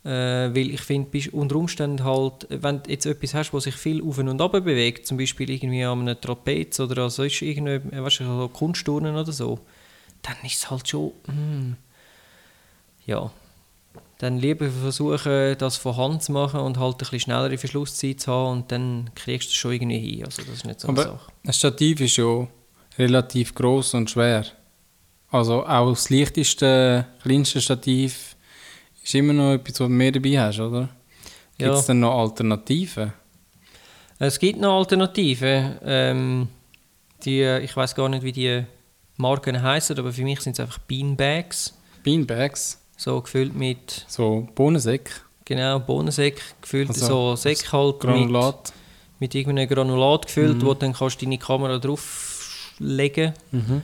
Äh, 0.04 0.54
weil 0.54 0.70
ich 0.70 0.80
finde, 0.80 1.10
bist 1.10 1.32
unter 1.32 1.56
Umständen 1.56 2.04
halt, 2.04 2.46
wenn 2.50 2.82
du 2.82 2.90
jetzt 2.90 3.04
etwas 3.04 3.34
hast, 3.34 3.52
was 3.52 3.64
sich 3.64 3.74
viel 3.74 4.02
auf 4.02 4.18
und 4.18 4.40
ab 4.40 4.52
bewegt, 4.52 5.06
zum 5.06 5.18
Beispiel 5.18 5.50
irgendwie 5.50 5.84
an 5.84 6.00
einem 6.00 6.20
Trapez 6.20 6.78
oder 6.78 7.04
an 7.04 7.10
sonst 7.10 7.42
irgendwie, 7.42 7.80
weißt 7.90 8.20
du, 8.20 8.24
so 8.24 8.48
Kunstturnen 8.48 9.16
oder 9.16 9.32
so, 9.32 9.58
dann 10.22 10.36
ist 10.44 10.54
es 10.56 10.70
halt 10.70 10.88
schon, 10.88 11.12
mm, 11.26 11.76
ja, 13.06 13.30
dann 14.18 14.38
lieber 14.38 14.68
versuchen, 14.70 15.56
das 15.58 15.76
von 15.76 15.96
Hand 15.96 16.22
zu 16.22 16.32
machen 16.32 16.60
und 16.60 16.78
halt 16.78 16.94
ein 16.94 16.98
bisschen 16.98 17.20
schnellere 17.20 17.58
Verschlusszeit 17.58 18.20
zu 18.20 18.32
haben 18.32 18.58
und 18.58 18.72
dann 18.72 19.10
kriegst 19.14 19.48
du 19.48 19.50
es 19.50 19.54
schon 19.54 19.72
irgendwie 19.72 19.98
hin. 20.16 20.24
Also 20.24 20.42
das 20.42 20.54
ist 20.54 20.64
nicht 20.66 20.80
so 20.80 20.88
eine 20.88 21.00
Aber 21.00 21.10
Sache. 21.10 21.32
ein 21.46 21.52
Stativ 21.52 22.00
ist 22.00 22.16
ja 22.16 22.46
relativ 22.98 23.54
groß 23.54 23.94
und 23.94 24.10
schwer. 24.10 24.44
Also 25.30 25.64
auch 25.66 25.90
das 25.90 26.10
leichteste, 26.10 27.06
kleinste 27.22 27.60
Stativ 27.60 28.36
ist 29.08 29.14
immer 29.14 29.32
noch 29.32 29.52
etwas, 29.54 29.80
was 29.80 29.86
du 29.86 29.88
mehr 29.88 30.12
dabei 30.12 30.38
hast, 30.38 30.60
oder? 30.60 30.88
Gibt 31.56 31.70
es 31.72 31.80
Ja. 31.80 31.86
dann 31.88 32.00
noch 32.00 32.18
Alternativen? 32.18 33.12
Es 34.18 34.38
gibt 34.38 34.60
noch 34.60 34.76
Alternativen. 34.78 35.78
Ähm, 35.84 36.48
die, 37.24 37.42
ich 37.62 37.76
weiß 37.76 37.94
gar 37.94 38.08
nicht, 38.08 38.22
wie 38.22 38.32
die 38.32 38.64
Marken 39.16 39.60
heißen, 39.62 39.98
aber 39.98 40.12
für 40.12 40.22
mich 40.22 40.40
sind 40.40 40.52
es 40.52 40.60
einfach 40.60 40.78
Beanbags. 40.78 41.74
Beanbags, 42.04 42.80
So 42.96 43.20
gefüllt 43.20 43.54
mit, 43.54 44.04
so 44.08 44.48
Bohnensäcke, 44.54 45.12
genau, 45.44 45.78
Bohnensäck, 45.80 46.40
gefüllt 46.62 46.88
Also, 46.88 47.06
so 47.06 47.36
Säck 47.36 47.72
halt 47.72 47.94
mit, 47.94 48.00
Granulat. 48.02 48.72
mit 49.20 49.34
irgendeinem 49.34 49.68
Granulat 49.68 50.26
gefüllt, 50.26 50.58
Mhm. 50.58 50.66
wo 50.66 50.74
dann 50.74 50.92
kannst 50.92 51.20
du 51.20 51.24
deine 51.26 51.38
Kamera 51.38 51.78
drauflegen 51.78 53.34
Mhm. 53.52 53.82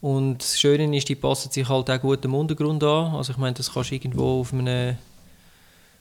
Und 0.00 0.38
das 0.38 0.58
Schöne 0.58 0.96
ist, 0.96 1.08
die 1.08 1.14
passen 1.14 1.50
sich 1.50 1.68
halt 1.68 1.90
auch 1.90 2.00
gut 2.00 2.24
dem 2.24 2.34
Untergrund 2.34 2.82
an. 2.82 3.14
Also 3.14 3.32
ich 3.32 3.38
meine, 3.38 3.54
das 3.54 3.72
kannst 3.72 3.90
du 3.90 3.94
irgendwo 3.94 4.40
auf 4.40 4.52
einem 4.52 4.96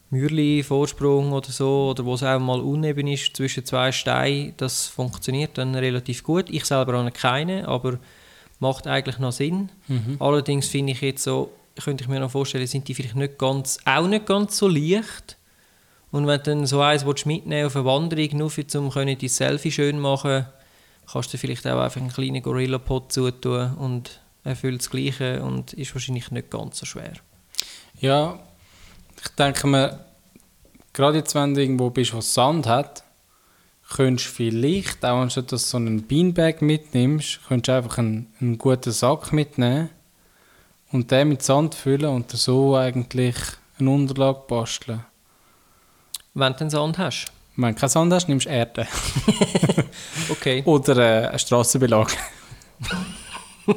Mürli-Vorsprung 0.10 1.34
oder 1.34 1.50
so, 1.52 1.90
oder 1.92 2.06
wo 2.06 2.16
es 2.16 2.24
auch 2.24 2.40
mal 2.40 2.62
uneben 2.62 3.08
ist, 3.08 3.36
zwischen 3.36 3.66
zwei 3.66 3.92
Steinen, 3.92 4.54
das 4.58 4.88
funktioniert 4.88 5.58
dann 5.58 5.76
relativ 5.76 6.24
gut. 6.24 6.50
Ich 6.50 6.66
selber 6.66 6.98
habe 6.98 7.12
keine, 7.12 7.68
aber 7.68 8.00
macht 8.60 8.88
eigentlich 8.88 9.20
noch 9.20 9.32
Sinn. 9.32 9.70
Mhm. 9.88 10.18
Allerdings 10.20 10.68
finde 10.68 10.94
ich 10.94 11.02
jetzt 11.02 11.24
so, 11.24 11.52
könnte 11.84 12.04
ich 12.04 12.10
mir 12.10 12.20
noch 12.20 12.32
vorstellen, 12.32 12.68
sind 12.68 12.88
die 12.88 12.96
vielleicht 12.96 13.16
nicht 13.16 13.38
ganz, 13.38 13.80
auch 13.86 14.08
nicht 14.08 14.26
ganz 14.26 14.58
so 14.58 14.68
leicht. 14.68 15.38
Und 16.12 16.26
wenn 16.26 16.40
du 16.40 16.44
dann 16.44 16.66
so 16.66 16.82
eins 16.82 17.06
willst 17.06 17.28
mitnehmen 17.28 17.68
auf 17.68 17.76
eine 17.76 17.86
Wanderung, 17.86 18.38
nur 18.38 18.50
für 18.50 18.66
zum 18.66 18.90
können 18.90 19.18
die 19.18 19.28
Selfie 19.28 19.72
schön 19.72 20.00
machen, 20.00 20.46
kannst 21.12 21.34
du 21.34 21.38
vielleicht 21.38 21.66
auch 21.68 21.80
einfach 21.80 22.02
einen 22.02 22.12
kleinen 22.12 22.42
Gorilla-Pod 22.42 23.12
zutun 23.12 23.74
und 23.76 24.22
erfüllt 24.44 24.82
das 24.82 24.90
Gleiche 24.90 25.44
und 25.44 25.74
ist 25.74 25.94
wahrscheinlich 25.94 26.32
nicht 26.32 26.50
ganz 26.50 26.80
so 26.80 26.86
schwer. 26.86 27.14
Ja, 28.00 28.40
ich 29.22 29.30
denke 29.36 29.68
mir, 29.68 30.06
gerade 30.94 31.18
jetzt, 31.18 31.36
wenn 31.36 31.54
du 31.54 31.62
irgendwo 31.62 31.90
bist, 31.90 32.14
wo 32.14 32.22
Sand 32.22 32.68
hat, 32.68 33.04
könntest 33.90 34.30
du 34.30 34.34
vielleicht, 34.34 35.04
auch 35.04 35.20
anstatt 35.20 35.52
dass 35.52 35.64
du 35.64 35.68
so 35.70 35.78
einen 35.78 36.04
Beanbag 36.08 36.62
mitnimmst, 36.62 37.42
könntest 37.48 37.68
du 37.70 37.76
einfach 37.76 37.98
einen, 37.98 38.32
einen 38.40 38.58
guten 38.58 38.92
Sack 38.92 39.34
mitnehmen 39.34 39.90
und 40.92 41.12
den 41.12 41.30
mit 41.30 41.44
Sand 41.44 41.76
füllen 41.76 42.10
und 42.10 42.32
so 42.32 42.76
eigentlich 42.76 43.36
eine 43.80 43.90
Unterlage 43.90 44.42
basteln. 44.48 45.06
Wenn 46.34 46.54
du 46.54 46.60
den 46.60 46.70
Sand 46.70 46.98
hast. 46.98 47.32
Wenn 47.62 47.76
du 47.76 47.80
keinen 47.80 47.90
Sand 47.90 48.14
hast, 48.14 48.30
nimmst 48.30 48.46
du 48.46 48.50
Erde. 48.52 48.88
Okay. 50.30 50.62
Oder 50.66 50.98
äh, 50.98 51.28
einen 51.28 51.40
Strassenbelag. 51.40 52.16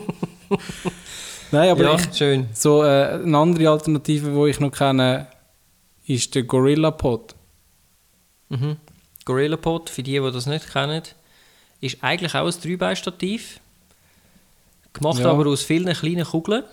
Nein, 1.51 1.71
aber 1.71 1.83
ja, 1.83 1.95
ich, 1.97 2.15
schön. 2.17 2.49
so 2.53 2.85
äh, 2.85 3.15
eine 3.15 3.39
andere 3.39 3.71
Alternative, 3.71 4.31
die 4.31 4.51
ich 4.51 4.61
noch 4.61 4.71
kenne, 4.71 5.27
ist 6.07 6.35
der 6.35 6.43
Gorilla 6.45 6.91
Pod. 6.91 7.35
Mhm. 8.51 8.77
Gorilla 9.25 9.57
Pod, 9.57 9.89
für 9.91 10.03
die, 10.03 10.21
die 10.21 10.31
das 10.31 10.47
nicht 10.47 10.71
kennen, 10.71 11.03
ist 11.81 11.99
eigentlich 12.03 12.35
auch 12.35 12.47
ein 12.47 12.61
Dreibeinstativ. 12.63 13.59
Gemacht 14.93 15.21
Ja. 15.21 15.31
aber 15.31 15.47
aus 15.47 15.63
vielen 15.63 15.93
kleinen 15.95 16.25
Kugeln. 16.25 16.65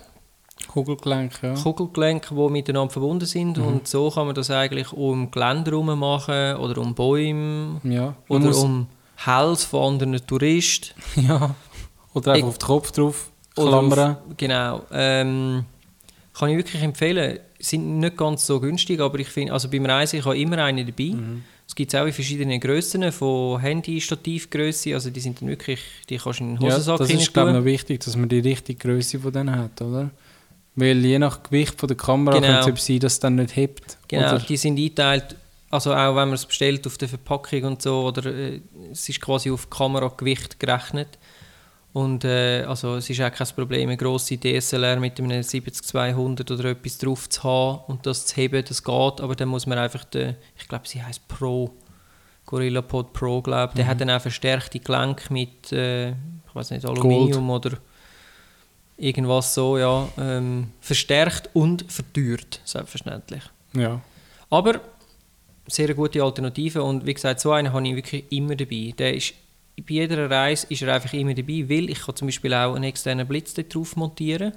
Kugelgelenk, 0.68 1.42
ja. 1.42 1.54
Kugelgelenke, 1.54 2.34
die 2.34 2.48
miteinander 2.50 2.90
verbunden 2.92 3.26
sind. 3.26 3.56
Mhm. 3.58 3.66
Und 3.66 3.88
so 3.88 4.10
kann 4.10 4.26
man 4.26 4.34
das 4.34 4.50
eigentlich 4.50 4.92
um 4.92 5.30
Geländer 5.30 5.72
herum 5.72 5.98
machen 5.98 6.56
oder 6.56 6.80
um 6.80 6.94
Bäume 6.94 7.80
ja. 7.84 8.14
Oder 8.28 8.56
um 8.56 8.86
Hals 9.18 9.64
von 9.64 9.94
anderen 9.94 10.24
Touristen. 10.26 10.94
ja. 11.16 11.54
Oder 12.14 12.32
einfach 12.32 12.38
Ich- 12.38 12.44
auf 12.44 12.58
den 12.58 12.66
Kopf 12.66 12.90
drauf 12.92 13.30
klammern. 13.54 14.16
Auf, 14.16 14.36
genau. 14.36 14.82
Ähm, 14.92 15.64
kann 16.32 16.50
ich 16.50 16.56
wirklich 16.56 16.82
empfehlen. 16.82 17.38
Sind 17.58 17.98
nicht 17.98 18.16
ganz 18.16 18.46
so 18.46 18.58
günstig, 18.58 19.00
aber 19.00 19.18
ich 19.18 19.28
finde, 19.28 19.52
also 19.52 19.68
beim 19.68 19.84
Reisen, 19.84 20.18
ich 20.20 20.24
habe 20.24 20.38
immer 20.38 20.58
eine 20.58 20.84
dabei. 20.84 21.14
Es 21.68 21.74
gibt 21.74 21.94
auch 21.94 22.06
in 22.06 22.12
verschiedenen 22.12 22.58
Grössen, 22.58 23.12
von 23.12 23.60
Handy-Stativgrösse, 23.60 24.94
also 24.94 25.10
die 25.10 25.20
sind 25.20 25.40
dann 25.40 25.48
wirklich, 25.48 25.80
die 26.08 26.16
kannst 26.16 26.40
du 26.40 26.44
in 26.44 26.56
den 26.56 26.62
Ja, 26.64 26.70
Hosensack 26.72 26.98
das 26.98 27.10
rein 27.10 27.18
ist 27.18 27.32
glaube 27.32 27.50
ich 27.50 27.56
noch 27.56 27.64
wichtig, 27.64 28.00
dass 28.00 28.16
man 28.16 28.28
die 28.28 28.40
richtige 28.40 28.78
Größe 28.78 29.20
von 29.20 29.32
denen 29.32 29.56
hat, 29.56 29.80
oder? 29.82 30.10
Weil 30.76 31.04
je 31.04 31.18
nach 31.18 31.42
Gewicht 31.42 31.78
von 31.78 31.88
der 31.88 31.96
Kamera 31.96 32.38
Genau. 32.38 32.64
könnte 32.64 32.78
es 32.78 32.86
sein, 32.86 33.00
dass 33.00 33.14
es 33.14 33.20
dann 33.20 33.34
nicht 33.36 33.56
hebt. 33.56 33.98
Genau, 34.08 34.34
Oder, 34.34 34.38
die 34.38 34.56
sind 34.56 34.78
eingeteilt, 34.78 35.36
also 35.70 35.92
auch 35.92 36.16
wenn 36.16 36.28
man 36.28 36.34
es 36.34 36.46
bestellt 36.46 36.86
auf 36.86 36.98
der 36.98 37.08
Verpackung 37.08 37.64
und 37.64 37.82
so, 37.82 38.02
oder 38.06 38.26
äh, 38.26 38.60
es 38.92 39.08
ist 39.08 39.20
quasi 39.20 39.50
auf 39.50 39.68
Kameragewicht 39.70 40.58
gerechnet. 40.58 41.18
Und 41.92 42.24
äh, 42.24 42.62
also 42.68 42.96
es 42.96 43.10
ist 43.10 43.20
auch 43.20 43.32
kein 43.32 43.46
Problem, 43.48 43.88
eine 43.88 43.96
grosse 43.96 44.38
DSLR 44.38 45.00
mit 45.00 45.18
einem 45.18 45.40
70-200 45.40 46.52
oder 46.52 46.70
etwas 46.70 46.98
drauf 46.98 47.28
zu 47.28 47.42
haben 47.42 47.80
und 47.88 48.06
das 48.06 48.26
zu 48.26 48.36
heben, 48.36 48.64
das 48.64 48.84
geht, 48.84 49.20
aber 49.20 49.34
dann 49.34 49.48
muss 49.48 49.66
man 49.66 49.76
einfach, 49.78 50.04
den, 50.04 50.36
ich 50.56 50.68
glaube 50.68 50.86
sie 50.86 51.02
heißt 51.02 51.26
Pro, 51.26 51.74
Gorilla 52.46 52.82
Pod 52.82 53.12
Pro, 53.12 53.42
glaube 53.42 53.74
der 53.74 53.88
hat 53.88 54.00
dann 54.00 54.10
auch 54.10 54.20
verstärkte 54.20 54.78
Gelenke 54.78 55.32
mit, 55.32 55.72
äh, 55.72 56.10
ich 56.10 56.54
weiß 56.54 56.70
nicht, 56.70 56.86
Aluminium 56.86 57.50
oder 57.50 57.72
irgendwas 59.00 59.54
so, 59.54 59.78
ja, 59.78 60.08
ähm, 60.18 60.68
verstärkt 60.80 61.50
und 61.54 61.90
verteuert, 61.90 62.60
selbstverständlich. 62.64 63.42
ja. 63.74 64.00
Aber 64.52 64.80
sehr 65.68 65.94
gute 65.94 66.22
Alternative 66.22 66.82
und 66.82 67.06
wie 67.06 67.14
gesagt, 67.14 67.40
so 67.40 67.52
einen 67.52 67.72
habe 67.72 67.86
ich 67.86 67.96
wirklich 67.96 68.24
immer 68.30 68.56
dabei. 68.56 68.92
Der 68.98 69.14
ist, 69.14 69.34
bei 69.76 69.94
jeder 69.94 70.28
Reise 70.28 70.66
ist 70.68 70.82
er 70.82 70.94
einfach 70.94 71.12
immer 71.12 71.34
dabei, 71.34 71.68
weil 71.68 71.90
ich 71.90 72.00
kann 72.00 72.16
zum 72.16 72.28
Beispiel 72.28 72.52
auch 72.54 72.74
einen 72.74 72.84
externen 72.84 73.26
Blitz 73.26 73.54
drauf 73.54 73.96
montieren 73.96 74.52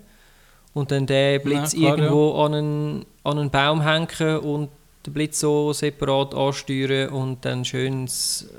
und 0.74 0.92
dann 0.92 1.06
den 1.06 1.42
Blitz 1.42 1.74
Ja, 1.74 1.80
klar, 1.80 1.98
irgendwo 1.98 2.44
an, 2.44 2.54
einen, 2.54 3.06
an 3.24 3.40
einen 3.40 3.52
Baum 3.52 3.82
hängen 3.82 4.40
und 4.40 4.70
den 5.06 5.14
Blitz 5.14 5.40
so 5.40 5.74
separat 5.74 6.34
ansteuern 6.34 7.10
und 7.10 7.46
dann 7.46 7.64
schön 7.64 8.06
das, 8.06 8.50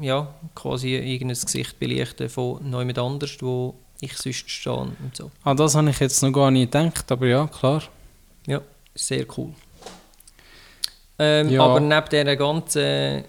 äh, 0.00 0.06
ja, 0.06 0.34
quasi 0.54 0.96
irgendein 0.96 1.40
Gesicht 1.40 1.78
belichten 1.78 2.28
von 2.28 2.64
jemand 2.64 2.98
anders, 2.98 3.36
wo 3.40 3.74
ich 4.00 4.16
sonst 4.16 4.48
stehe 4.50 4.74
und 4.76 5.14
so. 5.14 5.30
Ah, 5.44 5.54
das 5.54 5.74
habe 5.74 5.90
ich 5.90 6.00
jetzt 6.00 6.22
noch 6.22 6.32
gar 6.32 6.50
nicht 6.50 6.72
gedacht, 6.72 7.10
aber 7.12 7.26
ja, 7.26 7.46
klar. 7.46 7.82
Ja, 8.46 8.60
sehr 8.94 9.26
cool. 9.36 9.52
Ähm, 11.18 11.50
Ja. 11.50 11.62
Aber 11.62 11.80
neben 11.80 12.08
dieser 12.10 12.36
ganzen 12.36 13.24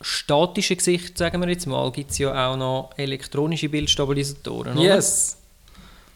statischen 0.00 0.78
Gesicht, 0.78 1.18
sagen 1.18 1.40
wir 1.42 1.48
jetzt 1.48 1.66
mal, 1.66 1.90
gibt 1.92 2.10
es 2.12 2.18
ja 2.18 2.50
auch 2.50 2.56
noch 2.56 2.90
elektronische 2.96 3.68
Bildstabilisatoren, 3.68 4.72
oder? 4.78 4.96
Yes! 4.96 5.36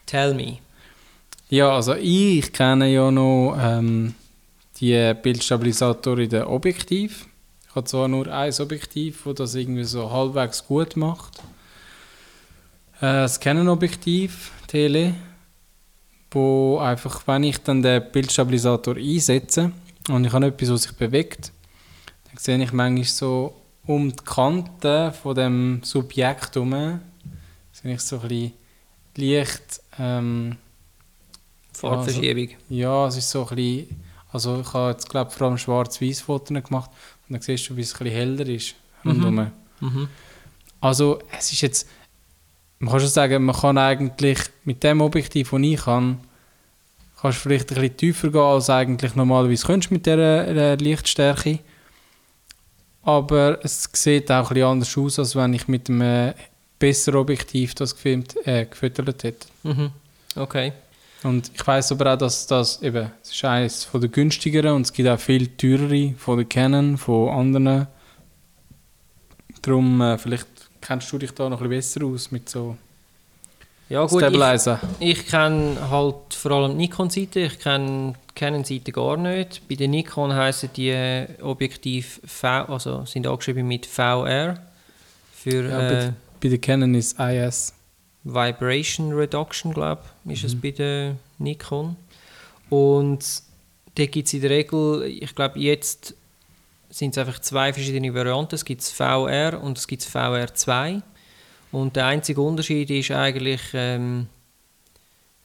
Tell 0.06 0.34
me. 0.34 0.58
Ja, 1.50 1.74
also 1.74 1.94
ich 1.94 2.52
kenne 2.52 2.88
ja 2.88 3.10
noch 3.10 3.56
ähm, 3.60 4.14
die 4.80 5.14
Bildstabilisatoren 5.22 6.24
in 6.24 6.30
den 6.30 6.42
Objektiv. 6.44 7.26
Ich 7.68 7.74
habe 7.74 7.86
zwar 7.86 8.08
nur 8.08 8.26
ein 8.28 8.52
Objektiv, 8.60 9.22
das 9.24 9.34
das 9.34 9.54
irgendwie 9.54 9.84
so 9.84 10.10
halbwegs 10.10 10.66
gut 10.66 10.96
macht. 10.96 11.42
Äh, 13.00 13.22
das 13.22 13.40
Canon-Objektiv, 13.40 14.52
Tele, 14.66 15.14
wo 16.30 16.78
einfach, 16.78 17.26
wenn 17.26 17.44
ich 17.44 17.58
dann 17.58 17.82
den 17.82 18.02
Bildstabilisator 18.10 18.96
einsetze 18.96 19.72
und 20.08 20.24
ich 20.24 20.32
habe 20.32 20.46
etwas, 20.46 20.70
was 20.70 20.82
sich 20.82 20.92
bewegt, 20.92 21.52
dann 22.28 22.38
sehe 22.38 22.62
ich 22.62 22.72
manchmal 22.72 23.04
so 23.04 23.54
um 23.86 24.10
die 24.10 24.24
Kante 24.24 25.12
von 25.12 25.34
dem 25.34 25.80
Subjekt 25.82 26.54
herum, 26.54 27.00
sehe 27.72 27.94
ich 27.94 28.00
so 28.00 28.20
ein 28.20 28.28
bisschen 28.28 28.52
leicht... 29.16 29.80
Ähm, 29.98 30.56
Farbverschiebung. 31.72 32.56
ja, 32.68 33.06
es 33.08 33.16
ist 33.16 33.30
so 33.30 33.46
ein 33.48 33.56
bisschen, 33.56 34.00
also 34.32 34.60
ich 34.60 34.72
habe 34.72 34.92
jetzt 34.92 35.08
glaube 35.08 35.30
vor 35.30 35.48
allem 35.48 35.58
schwarz-weiß 35.58 36.20
Fotos 36.20 36.62
gemacht 36.62 36.90
und 37.28 37.34
dann 37.34 37.42
siehst 37.42 37.68
du, 37.68 37.76
wie 37.76 37.80
es 37.80 37.92
ein 37.94 38.04
bisschen 38.04 38.16
heller 38.16 38.46
ist 38.46 38.74
rundherum. 39.04 39.50
Mhm. 39.80 40.08
Also 40.80 41.20
es 41.36 41.52
ist 41.52 41.60
jetzt, 41.62 41.88
man 42.84 42.92
kann 42.92 43.00
schon 43.00 43.08
sagen, 43.08 43.44
man 43.44 43.56
kann 43.56 43.78
eigentlich 43.78 44.38
mit 44.64 44.82
dem 44.82 45.00
Objektiv, 45.00 45.50
das 45.50 45.60
ich 45.60 45.80
kann, 45.80 46.20
kannst 47.20 47.38
du 47.38 47.42
vielleicht 47.42 47.70
ein 47.70 47.76
bisschen 47.76 47.96
tiefer 47.96 48.30
gehen, 48.30 48.40
als 48.40 48.68
eigentlich 48.68 49.14
normalerweise 49.14 49.66
könntest 49.66 49.90
mit 49.90 50.04
dieser 50.04 50.46
äh, 50.48 50.74
Lichtstärke. 50.74 51.60
Aber 53.02 53.58
es 53.62 53.88
sieht 53.92 54.30
auch 54.30 54.50
ein 54.50 54.54
bisschen 54.54 54.68
anders 54.68 54.98
aus, 54.98 55.18
als 55.18 55.34
wenn 55.34 55.54
ich 55.54 55.66
mit 55.66 55.88
einem 55.88 56.34
besseren 56.78 57.20
Objektiv 57.20 57.74
das 57.74 57.94
gefilmt, 57.94 58.36
äh, 58.46 58.66
gefüttert 58.66 59.24
hätte. 59.24 59.46
Mhm. 59.62 59.90
Okay. 60.36 60.72
Und 61.22 61.50
ich 61.54 61.66
weiß 61.66 61.92
aber 61.92 62.12
auch, 62.12 62.18
dass 62.18 62.46
das 62.46 62.82
eben, 62.82 63.10
es 63.22 63.30
ist 63.30 63.44
eines 63.46 63.84
von 63.84 64.02
der 64.02 64.10
günstigeren 64.10 64.74
und 64.74 64.82
es 64.82 64.92
gibt 64.92 65.08
auch 65.08 65.18
viel 65.18 65.46
teurere 65.46 66.12
von 66.18 66.36
der 66.36 66.46
Canon, 66.46 66.98
von 66.98 67.30
anderen. 67.30 67.86
Darum, 69.62 70.02
äh, 70.02 70.18
vielleicht 70.18 70.48
kennst 70.86 71.10
du 71.12 71.18
dich 71.18 71.32
da 71.32 71.48
noch 71.48 71.60
ein 71.60 71.68
bisschen 71.68 72.02
besser 72.02 72.14
aus 72.14 72.30
mit 72.30 72.48
so 72.48 72.76
Ja 73.88 74.02
gut, 74.06 74.12
ich, 74.22 74.28
Stabilizer. 74.28 74.80
ich 75.00 75.26
kenne 75.26 75.76
halt 75.90 76.34
vor 76.34 76.50
allem 76.52 76.72
die 76.72 76.76
Nikon-Seite, 76.76 77.40
ich 77.40 77.58
kenne 77.58 78.12
die 78.12 78.34
Canon-Seite 78.34 78.92
gar 78.92 79.16
nicht. 79.16 79.66
Bei 79.68 79.74
der 79.76 79.88
Nikon 79.88 80.32
heißen 80.34 80.70
die 80.76 81.26
Objektiv 81.42 82.20
V, 82.24 82.46
also 82.48 83.04
sind 83.06 83.26
angeschrieben 83.26 83.66
mit 83.66 83.86
VR 83.86 84.58
für 85.34 85.68
Ja, 85.68 85.90
äh, 85.90 86.12
Bei 86.40 86.48
der 86.48 86.58
Canon 86.58 86.94
ist 86.94 87.18
IS. 87.18 87.72
Vibration 88.24 89.12
Reduction, 89.12 89.72
glaube 89.74 90.02
ich, 90.24 90.32
ist 90.42 90.44
es 90.44 90.54
Mhm. 90.54 90.60
bei 90.60 90.70
der 90.70 91.16
Nikon. 91.38 91.96
Und 92.70 93.42
da 93.96 94.06
gibt 94.06 94.26
es 94.26 94.34
in 94.34 94.40
der 94.40 94.50
Regel, 94.50 95.04
ich 95.04 95.34
glaube 95.34 95.58
jetzt 95.60 96.14
sind 96.94 97.10
es 97.10 97.18
einfach 97.18 97.40
zwei 97.40 97.72
verschiedene 97.72 98.14
Varianten. 98.14 98.54
Es 98.54 98.64
gibt 98.64 98.80
das 98.80 98.92
VR 98.92 99.60
und 99.60 99.76
es 99.76 99.88
gibt 99.88 100.04
das 100.04 100.14
VR2. 100.14 101.02
Und 101.72 101.96
der 101.96 102.06
einzige 102.06 102.40
Unterschied 102.40 102.88
ist 102.90 103.10
eigentlich 103.10 103.60
ähm, 103.72 104.28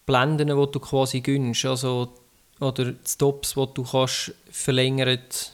Blenden, 0.05 0.49
die 0.49 0.71
du 0.71 0.79
quasi 0.79 1.21
gönnst. 1.21 1.65
Also, 1.65 2.13
oder 2.59 2.91
die 2.91 2.97
Stops, 3.07 3.55
die 3.55 3.65
du 3.73 3.83
kannst 3.83 4.31
verlängert 4.51 5.53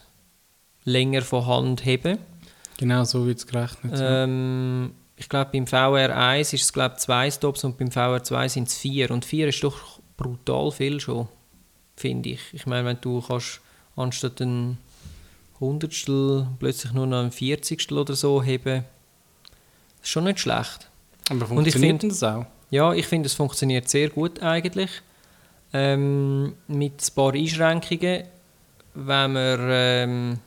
länger 0.84 1.22
von 1.22 1.46
Hand 1.46 1.86
heben 1.86 2.20
Genau 2.78 3.06
so 3.06 3.26
wird 3.26 3.38
es 3.38 3.48
gerechnet. 3.48 3.94
ähm, 3.98 4.94
ich 5.16 5.30
glaube, 5.30 5.52
beim 5.54 5.64
VR1 5.64 6.54
ist 6.54 6.64
es 6.64 6.74
glaub, 6.74 7.00
zwei 7.00 7.32
Stops 7.32 7.64
und 7.64 7.78
beim 7.78 7.88
VR2 7.88 8.50
sind 8.50 8.68
es 8.68 8.78
vier. 8.78 9.12
Und 9.12 9.24
vier 9.24 9.48
ist 9.48 9.64
doch 9.64 10.02
brutal 10.18 10.72
viel 10.72 11.00
schon, 11.00 11.30
finde 11.96 12.32
ich. 12.32 12.42
Ich 12.52 12.66
meine, 12.66 12.86
wenn 12.86 12.98
du 13.00 13.22
kannst 13.22 13.62
anstatt 13.96 14.42
ein 14.42 14.78
Hundertstel 15.60 16.48
plötzlich 16.60 16.92
nur 16.94 17.08
noch 17.08 17.24
ein 17.24 17.32
Vierzigstel 17.32 17.98
oder 17.98 18.16
so 18.16 18.44
heben, 18.44 18.84
ist 20.02 20.10
schon 20.10 20.26
nicht 20.26 20.40
schlecht. 20.40 20.90
Aber 21.30 21.50
und 21.52 21.66
ich 21.68 21.74
funktioniert 21.74 22.02
find- 22.02 22.12
das 22.12 22.24
auch? 22.24 22.46
Ja, 22.72 22.94
ich 22.94 23.08
finde, 23.08 23.28
es 23.28 23.34
funktioniert 23.34 23.88
sehr 23.90 24.10
gut 24.10 24.42
eigentlich. 24.42 24.90
Ähm, 25.74 26.56
mit 26.68 26.94
ein 27.02 27.16
paar 27.16 27.34
Einschränkungen, 27.34 28.24
wenn 28.94 29.34
man 29.34 29.60
ähm, 29.70 30.40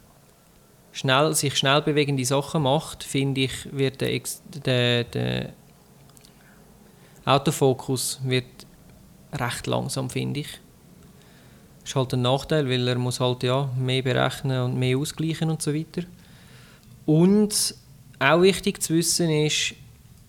schnell, 0.92 1.34
sich 1.34 1.56
schnell 1.56 1.82
bewegende 1.82 2.24
Sachen 2.24 2.62
macht, 2.62 3.04
finde 3.04 3.42
ich, 3.42 3.52
wird 3.72 4.00
der, 4.00 4.20
der, 4.64 5.04
der 5.04 5.52
Autofokus 7.24 8.20
wird 8.24 8.46
recht 9.32 9.66
langsam, 9.66 10.08
finde 10.10 10.40
ich. 10.40 10.48
Ist 11.88 11.96
halt 11.96 12.12
ein 12.12 12.20
Nachteil, 12.20 12.68
weil 12.68 12.86
er 12.86 12.98
muss 12.98 13.18
halt 13.18 13.42
ja 13.44 13.70
mehr 13.78 14.02
berechnen 14.02 14.60
und 14.60 14.78
mehr 14.78 14.98
ausgleichen 14.98 15.48
und 15.48 15.62
so 15.62 15.72
weiter. 15.72 16.02
Und 17.06 17.74
auch 18.18 18.42
wichtig 18.42 18.82
zu 18.82 18.92
wissen 18.92 19.30
ist, 19.30 19.74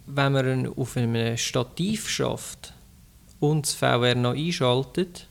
wenn 0.06 0.32
man 0.32 0.68
auf 0.78 0.96
einem 0.96 1.36
Stativ 1.36 2.08
schafft 2.08 2.72
und 3.42 3.66
das 3.66 3.74
VR 3.74 4.16
noch 4.16 4.36
einschaltet, 4.36 5.28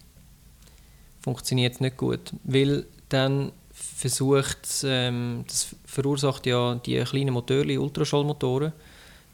funktioniert 1.23 1.77
es 1.77 1.81
nicht 1.81 1.97
gut, 1.97 2.35
weil 2.45 2.85
dann 3.09 3.51
versucht 3.73 4.69
ähm, 4.85 5.45
das 5.47 5.75
verursacht 5.87 6.45
ja 6.45 6.75
die 6.75 7.03
kleinen 7.05 7.33
Motoren, 7.33 7.79
Ultraschallmotoren, 7.79 8.75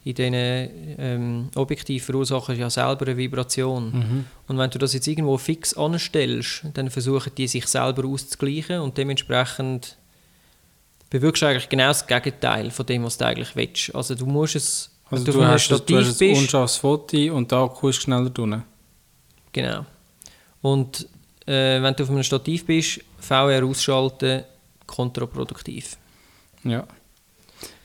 in 0.05 0.13
diesen 0.13 0.33
ähm, 0.35 1.49
Objektiv 1.55 2.05
verursachen 2.05 2.55
ja 2.57 2.69
selber 2.69 3.07
eine 3.07 3.17
Vibration. 3.17 3.91
Mhm. 3.91 4.25
Und 4.47 4.57
wenn 4.59 4.69
du 4.69 4.77
das 4.77 4.93
jetzt 4.93 5.07
irgendwo 5.07 5.35
fix 5.39 5.75
anstellst, 5.75 6.63
dann 6.75 6.91
versuchen 6.91 7.31
die 7.35 7.47
sich 7.47 7.65
selber 7.65 8.05
auszugleichen 8.07 8.81
und 8.81 8.99
dementsprechend 8.99 9.97
bewirkst 11.09 11.41
du 11.41 11.47
eigentlich 11.47 11.69
genau 11.69 11.87
das 11.87 12.05
Gegenteil 12.05 12.69
von 12.69 12.85
dem, 12.85 13.03
was 13.03 13.17
du 13.17 13.25
eigentlich 13.25 13.55
willst. 13.55 13.95
Also 13.95 14.13
du 14.13 14.27
musst 14.27 14.55
es, 14.55 14.91
Also 15.09 15.25
du, 15.25 15.31
du, 15.31 15.39
auf 15.39 15.43
einem 15.43 15.53
hast, 15.53 15.69
du 15.69 15.75
Stativ 15.75 15.97
hast 15.97 16.21
ein 16.21 16.35
unscharfes 16.35 16.77
Foto 16.77 17.17
und 17.35 17.51
der 17.51 17.57
Akku 17.57 17.89
ist 17.89 18.03
schneller 18.03 18.29
drin. 18.29 18.61
genau. 19.51 19.87
Und 20.61 21.07
äh, 21.47 21.81
wenn 21.81 21.95
du 21.95 22.03
auf 22.03 22.11
einem 22.11 22.21
Stativ 22.21 22.65
bist, 22.67 22.99
VR 23.19 23.65
ausschalten, 23.65 24.43
kontraproduktiv. 24.85 25.97
Ja. 26.63 26.85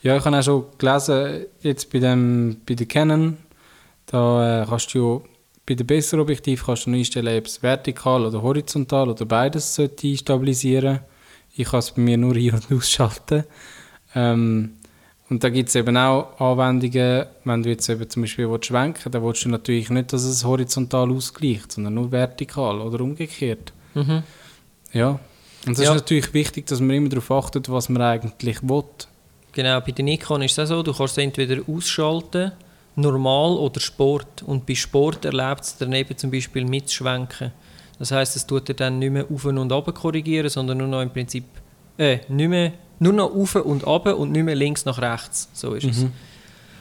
Ja, 0.02 0.16
ich 0.16 0.24
habe 0.24 0.38
auch 0.38 0.42
schon 0.42 0.64
gelesen, 0.78 1.46
jetzt 1.60 1.92
bei, 1.92 1.98
dem, 1.98 2.56
bei 2.66 2.74
der 2.74 2.86
Canon, 2.86 3.36
da 4.06 4.62
äh, 4.62 4.66
kannst 4.66 4.94
du 4.94 5.22
bei 5.66 5.74
den 5.74 5.86
besseren 5.86 6.20
Objektiv 6.20 6.64
kannst 6.66 6.86
du 6.86 6.90
einstellen, 6.92 7.38
ob 7.38 7.46
es 7.46 7.62
vertikal 7.62 8.24
oder 8.24 8.42
horizontal 8.42 9.10
oder 9.10 9.24
beides 9.26 9.74
sollte 9.74 10.16
stabilisieren. 10.16 11.00
Ich 11.54 11.68
kann 11.68 11.80
es 11.80 11.90
bei 11.90 12.00
mir 12.02 12.16
nur 12.16 12.34
ein- 12.34 12.50
und 12.70 12.72
ausschalten. 12.76 13.44
Ähm, 14.14 14.72
und 15.28 15.44
da 15.44 15.48
gibt 15.48 15.68
es 15.68 15.76
eben 15.76 15.96
auch 15.96 16.40
Anwendungen, 16.40 17.26
wenn 17.44 17.62
du 17.62 17.68
jetzt 17.68 17.88
eben 17.88 18.08
zum 18.10 18.22
Beispiel 18.22 18.50
willst 18.50 18.66
schwenken 18.66 19.12
dann 19.12 19.22
willst 19.22 19.44
du 19.44 19.48
natürlich 19.48 19.88
nicht, 19.90 20.12
dass 20.12 20.24
es 20.24 20.44
horizontal 20.44 21.12
ausgleicht, 21.12 21.70
sondern 21.70 21.94
nur 21.94 22.10
vertikal 22.10 22.80
oder 22.80 23.00
umgekehrt. 23.04 23.72
Mhm. 23.94 24.24
Ja. 24.92 25.20
Und 25.66 25.72
es 25.74 25.84
Ja. 25.84 25.90
ist 25.94 26.00
natürlich 26.00 26.34
wichtig, 26.34 26.66
dass 26.66 26.80
man 26.80 26.90
immer 26.96 27.10
darauf 27.10 27.30
achtet, 27.30 27.68
was 27.70 27.88
man 27.90 28.02
eigentlich 28.02 28.60
will. 28.62 28.82
Genau, 29.52 29.80
bei 29.80 29.92
der 29.92 30.04
Nikon 30.04 30.42
ist 30.42 30.58
es 30.58 30.70
auch 30.70 30.76
so, 30.76 30.82
du 30.82 30.92
kannst 30.92 31.18
es 31.18 31.24
entweder 31.24 31.60
ausschalten, 31.66 32.52
normal 32.96 33.56
oder 33.56 33.80
Sport. 33.80 34.42
Und 34.42 34.66
bei 34.66 34.74
Sport 34.74 35.24
erlaubt 35.24 35.64
es 35.64 35.76
daneben 35.76 36.16
zum 36.16 36.30
Beispiel 36.30 36.64
mitschwenken. 36.64 37.52
Das 37.98 38.12
heißt, 38.12 38.36
es 38.36 38.46
tut 38.46 38.68
dir 38.68 38.74
dann 38.74 38.98
nicht 38.98 39.10
mehr 39.10 39.26
auf 39.30 39.44
und 39.44 39.72
ab 39.72 39.94
korrigieren, 39.94 40.48
sondern 40.48 40.78
nur 40.78 40.88
noch 40.88 41.02
im 41.02 41.10
Prinzip, 41.10 41.44
äh, 41.98 42.18
nicht 42.28 42.48
mehr, 42.48 42.72
nur 42.98 43.12
noch 43.12 43.34
auf 43.34 43.56
und 43.56 43.86
ab 43.86 44.06
und 44.06 44.32
nicht 44.32 44.44
mehr 44.44 44.54
links 44.54 44.84
nach 44.84 45.00
rechts. 45.00 45.48
So 45.52 45.74
ist 45.74 45.84
es. 45.84 45.98
Mhm. 45.98 46.12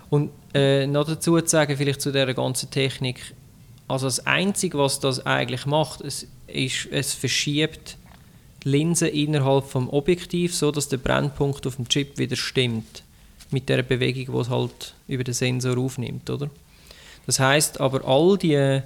Und 0.10 0.32
äh, 0.54 0.88
noch 0.88 1.06
dazu 1.06 1.40
zu 1.42 1.48
sagen, 1.48 1.76
vielleicht 1.78 2.02
zu 2.02 2.12
dieser 2.12 2.34
ganzen 2.34 2.70
Technik, 2.70 3.36
also 3.88 4.08
das 4.08 4.26
Einzige, 4.26 4.78
was 4.78 5.00
das 5.00 5.26
eigentlich 5.26 5.66
macht, 5.66 6.02
es, 6.02 6.28
ist, 6.48 6.88
es 6.92 7.14
verschiebt 7.14 7.98
Linse 8.64 9.08
innerhalb 9.08 9.66
vom 9.66 9.90
Objektiv, 9.90 10.56
so 10.56 10.72
dass 10.72 10.90
der 10.90 10.98
Brennpunkt 10.98 11.66
auf 11.66 11.76
dem 11.76 11.88
Chip 11.88 12.18
wieder 12.18 12.36
stimmt 12.36 13.04
mit 13.52 13.70
der 13.70 13.84
Bewegung, 13.84 14.36
die 14.36 14.42
es 14.42 14.50
halt 14.50 14.94
über 15.08 15.24
den 15.24 15.34
Sensor 15.34 15.78
aufnimmt, 15.78 16.30
oder? 16.30 16.50
Das 17.26 17.40
heißt, 17.40 17.80
aber 17.80 18.06
all 18.06 18.38
die 18.38 18.82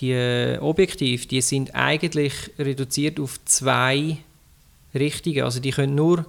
die 0.00 0.58
Objektive, 0.60 1.26
die 1.26 1.40
sind 1.40 1.74
eigentlich 1.74 2.32
reduziert 2.58 3.18
auf 3.18 3.44
zwei 3.44 4.18
Richtungen, 4.94 5.42
also 5.42 5.60
die 5.60 5.70
können 5.70 5.94
nur 5.94 6.24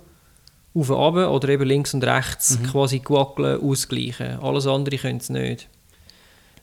auf 0.74 0.90
und 0.90 0.96
runter 0.96 1.32
oder 1.32 1.50
eben 1.50 1.68
links 1.68 1.94
und 1.94 2.04
rechts 2.04 2.58
quasi 2.72 3.02
wackeln, 3.08 3.62
ausgleichen. 3.62 4.40
Alles 4.40 4.68
andere 4.68 4.98
können 4.98 5.20
sie 5.20 5.34
nicht. 5.34 5.68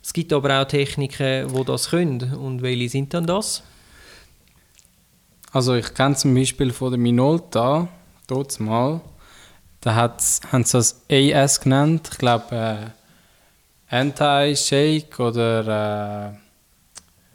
Es 0.02 0.12
gibt 0.12 0.32
aber 0.32 0.62
auch 0.62 0.68
Techniken, 0.68 1.52
die 1.52 1.64
das 1.64 1.90
können. 1.90 2.34
Und 2.34 2.62
welche 2.62 2.88
sind 2.88 3.12
dann 3.12 3.26
das? 3.26 3.62
Also 5.56 5.74
ich 5.74 5.94
kenne 5.94 6.14
zum 6.14 6.34
Beispiel 6.34 6.70
von 6.70 6.90
der 6.90 6.98
Minolta, 6.98 7.88
dort 8.26 8.60
mal, 8.60 9.00
da 9.80 9.94
hat's, 9.94 10.42
haben 10.52 10.64
sie 10.64 10.76
das 10.76 11.00
AS 11.10 11.62
genannt, 11.62 12.10
ich 12.12 12.18
glaube 12.18 12.92
äh, 13.88 13.96
Anti-Shake 13.96 15.18
oder 15.18 16.34
äh, 16.34 16.38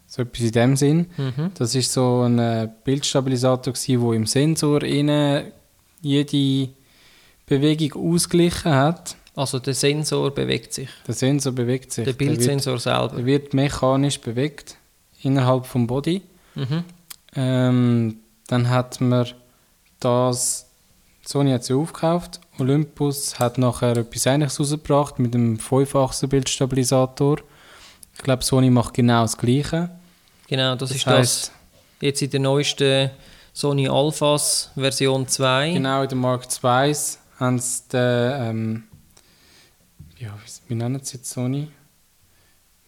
so 0.05 0.21
etwas 0.21 0.39
in 0.39 0.51
dem 0.51 0.75
Sinn. 0.75 1.07
Mhm. 1.17 1.49
Das 1.55 1.73
ist 1.73 1.93
so 1.93 2.21
ein 2.21 2.37
äh, 2.37 2.69
Bildstabilisator 2.83 3.73
wo 3.99 4.13
im 4.13 4.27
Sensor 4.27 4.83
innen 4.83 5.51
jede 6.01 6.69
Bewegung 7.47 8.13
ausgeglichen 8.13 8.71
hat. 8.71 9.15
Also 9.35 9.57
der 9.57 9.73
Sensor 9.73 10.29
bewegt 10.29 10.73
sich. 10.73 10.89
Der 11.07 11.15
Sensor 11.15 11.53
bewegt 11.53 11.91
sich. 11.91 12.03
Der 12.05 12.19
wird, 12.19 12.19
Bildsensor 12.19 12.77
selber. 12.77 13.15
der 13.15 13.25
wird 13.25 13.55
mechanisch 13.55 14.21
bewegt 14.21 14.77
innerhalb 15.23 15.65
vom 15.65 15.87
Body. 15.87 16.21
Mhm. 16.53 16.83
Ähm, 17.35 18.17
dann 18.47 18.69
hat 18.69 18.99
man 19.01 19.27
das, 19.99 20.67
Sony 21.25 21.51
hat 21.51 21.63
sie 21.63 21.73
aufgekauft, 21.73 22.41
Olympus 22.59 23.39
hat 23.39 23.57
nachher 23.57 23.95
etwas 23.97 24.25
Ähnliches 24.25 24.59
rausgebracht 24.59 25.19
mit 25.19 25.33
einem 25.35 25.57
5-achsen 25.57 26.27
Bildstabilisator. 26.29 27.37
Ich 28.15 28.23
glaube, 28.23 28.43
Sony 28.43 28.69
macht 28.69 28.93
genau 28.93 29.21
das 29.21 29.37
Gleiche. 29.37 29.89
Genau, 30.47 30.75
das, 30.75 30.91
ist 30.91 31.05
heisst, 31.05 31.47
das. 31.47 31.51
Jetzt 32.01 32.21
in 32.21 32.29
der 32.31 32.39
neuesten 32.41 33.09
Sony 33.53 33.87
Alphas 33.87 34.71
Version 34.75 35.27
2. 35.27 35.73
Genau, 35.73 36.01
in 36.03 36.09
der 36.09 36.17
Mark 36.17 36.45
II 36.63 36.95
haben 37.39 37.59
sie 37.59 37.81
den, 37.91 38.31
ähm, 38.41 38.83
ja, 40.17 40.29
wie- 40.45 40.69
wie 40.69 40.75
nennen 40.75 40.99
sie 41.03 41.17
jetzt 41.17 41.29
Sony? 41.31 41.69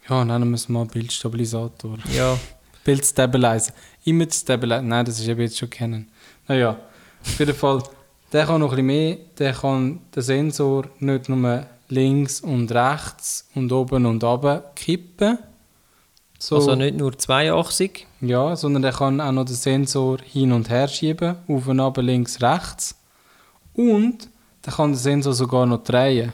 Ja, 0.08 0.24
nennen 0.24 0.50
wir 0.50 0.56
es 0.56 0.68
mal 0.68 0.84
Bildstabilisator. 0.84 1.96
Ja, 2.14 2.36
Bildstabilizer. 2.84 3.72
Image 4.04 4.34
Stabilizer. 4.34 4.82
Nein, 4.82 5.04
das 5.04 5.18
ist 5.18 5.28
eben 5.28 5.40
jetzt 5.40 5.58
schon 5.58 5.70
kennen. 5.70 6.08
Naja, 6.46 6.76
auf 7.24 7.38
jeden 7.38 7.54
Fall, 7.54 7.82
der 8.32 8.46
kann 8.46 8.60
noch 8.60 8.72
ein 8.72 8.86
bisschen 8.86 8.86
mehr. 8.86 9.16
Der 9.38 9.52
kann 9.52 10.00
den 10.14 10.22
Sensor 10.22 10.84
nicht 10.98 11.28
nur 11.28 11.66
links 11.88 12.40
und 12.40 12.70
rechts 12.72 13.48
und 13.54 13.70
oben 13.72 14.06
und 14.06 14.22
runter 14.22 14.70
kippen, 14.74 15.38
So, 16.38 16.56
Also 16.56 16.74
nicht 16.74 16.96
nur 16.96 17.16
zweiachsig. 17.16 18.06
Ja, 18.20 18.56
sondern 18.56 18.84
er 18.84 18.92
kann 18.92 19.20
auch 19.20 19.32
noch 19.32 19.44
den 19.44 19.54
Sensor 19.54 20.18
hin 20.22 20.52
und 20.52 20.68
her 20.68 20.88
schieben, 20.88 21.36
auf 21.48 21.66
und 21.68 21.80
ab, 21.80 21.96
links, 21.98 22.42
rechts. 22.42 22.96
Und 23.74 24.28
der 24.64 24.72
kann 24.72 24.92
den 24.92 24.98
Sensor 24.98 25.32
sogar 25.32 25.66
noch 25.66 25.82
drehen. 25.82 26.32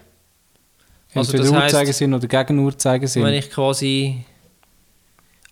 Also 1.14 1.32
Entweder 1.32 1.42
das 1.44 1.52
heisst, 1.52 1.74
Uhrzeigersinn 1.74 2.14
oder 2.14 2.26
gegen 2.28 2.58
Uhrzeigersinn. 2.60 3.24
Wenn 3.24 3.34
ich 3.34 3.50
quasi 3.50 4.24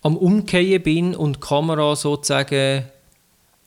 am 0.03 0.17
Umkehren 0.17 0.83
bin 0.83 1.15
und 1.15 1.37
die 1.37 1.41
Kamera 1.41 1.97
sozusagen 1.97 2.85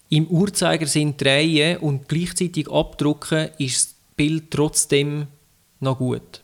im 0.10 0.28
Uhrzeigersinn 0.28 1.15
drehe 1.17 1.80
und 1.80 2.08
gleichzeitig 2.10 2.70
abdrucke, 2.70 3.52
ist 3.58 3.86
das 3.86 3.96
Bild 4.15 4.52
trotzdem 4.52 5.28
noch 5.80 5.98
gut. 5.98 6.41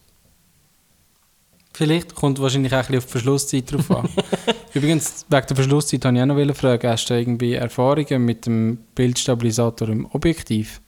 Vielleicht 1.73 2.15
kommt 2.15 2.39
wahrscheinlich 2.39 2.73
auch 2.73 2.77
ein 2.77 2.85
bisschen 2.85 2.97
auf 2.97 3.05
die 3.05 3.11
Verschlusszeit 3.11 3.71
drauf 3.71 3.91
an. 3.91 4.09
Übrigens, 4.73 5.25
wegen 5.29 5.45
der 5.47 5.55
Verschlusszeit 5.55 6.03
wollte 6.05 6.17
ich 6.17 6.23
auch 6.23 6.45
noch 6.45 6.55
fragen, 6.55 6.89
hast 6.89 7.09
du 7.09 7.13
irgendwie 7.13 7.53
Erfahrungen 7.53 8.25
mit 8.25 8.47
dem 8.47 8.79
Bildstabilisator 8.95 9.89
im 9.89 10.07
Objektiv? 10.07 10.81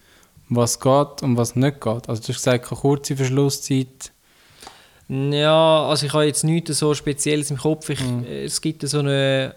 Was 0.47 0.79
geht 0.79 1.21
und 1.21 1.37
was 1.37 1.55
nicht 1.55 1.79
geht? 1.79 2.09
Also 2.09 2.23
du 2.23 2.29
hast 2.29 2.37
gesagt, 2.37 2.65
keine 2.65 2.81
kurze 2.81 3.15
Verschlusszeit. 3.15 4.11
Ja, 5.09 5.87
also 5.87 6.05
ich 6.05 6.13
habe 6.13 6.25
jetzt 6.25 6.43
nichts 6.43 6.77
so 6.77 6.93
Spezielles 6.93 7.49
im 7.51 7.57
Kopf. 7.57 7.89
Ich, 7.89 7.99
Mhm. 7.99 8.23
äh, 8.25 8.43
Es 8.45 8.61
gibt 8.61 8.87
so 8.87 8.99
eine 8.99 9.55